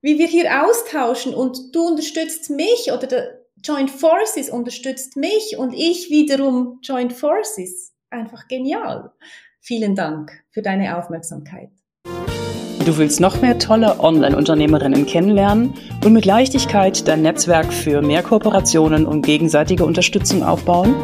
Wie 0.00 0.18
wir 0.18 0.26
hier 0.26 0.64
austauschen 0.64 1.34
und 1.34 1.74
du 1.74 1.88
unterstützt 1.88 2.50
mich 2.50 2.90
oder 2.92 3.06
der 3.06 3.40
Joint 3.62 3.90
Forces 3.90 4.48
unterstützt 4.48 5.16
mich 5.16 5.56
und 5.58 5.74
ich 5.74 6.08
wiederum 6.08 6.78
Joint 6.82 7.12
Forces. 7.12 7.92
Einfach 8.08 8.48
genial. 8.48 9.12
Vielen 9.60 9.94
Dank 9.94 10.32
für 10.50 10.62
deine 10.62 10.96
Aufmerksamkeit. 10.96 11.70
Du 12.90 12.98
willst 12.98 13.20
noch 13.20 13.40
mehr 13.40 13.56
tolle 13.56 14.00
Online-Unternehmerinnen 14.00 15.06
kennenlernen 15.06 15.74
und 16.04 16.12
mit 16.12 16.24
Leichtigkeit 16.24 17.06
dein 17.06 17.22
Netzwerk 17.22 17.72
für 17.72 18.02
mehr 18.02 18.24
Kooperationen 18.24 19.06
und 19.06 19.22
gegenseitige 19.22 19.84
Unterstützung 19.84 20.42
aufbauen? 20.42 20.96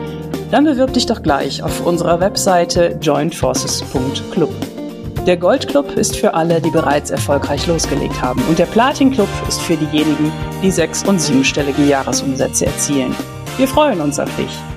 Dann 0.51 0.65
bewirb 0.65 0.95
dich 0.95 1.07
doch 1.07 1.23
gleich 1.23 1.63
auf 1.63 1.87
unserer 1.87 2.19
Webseite 2.19 2.99
jointforces.club. 3.01 4.51
Der 5.29 5.37
Goldclub 5.37 5.93
ist 5.93 6.17
für 6.17 6.35
alle, 6.35 6.61
die 6.61 6.71
bereits 6.71 7.13
erfolgreich 7.13 7.69
losgelegt 7.69 8.21
haben 8.21 8.43
und 8.49 8.59
der 8.59 8.67
Platin-Club 8.67 9.29
ist 9.47 9.63
für 9.63 9.77
diejenigen, 9.77 10.33
die 10.65 10.73
sechs- 10.73 11.05
und 11.05 11.21
siebenstellige 11.21 11.85
Jahresumsätze 11.85 12.67
erzielen. 12.67 13.15
Wir 13.59 13.69
freuen 13.69 14.01
uns 14.01 14.19
auf 14.19 14.35
dich. 14.35 14.76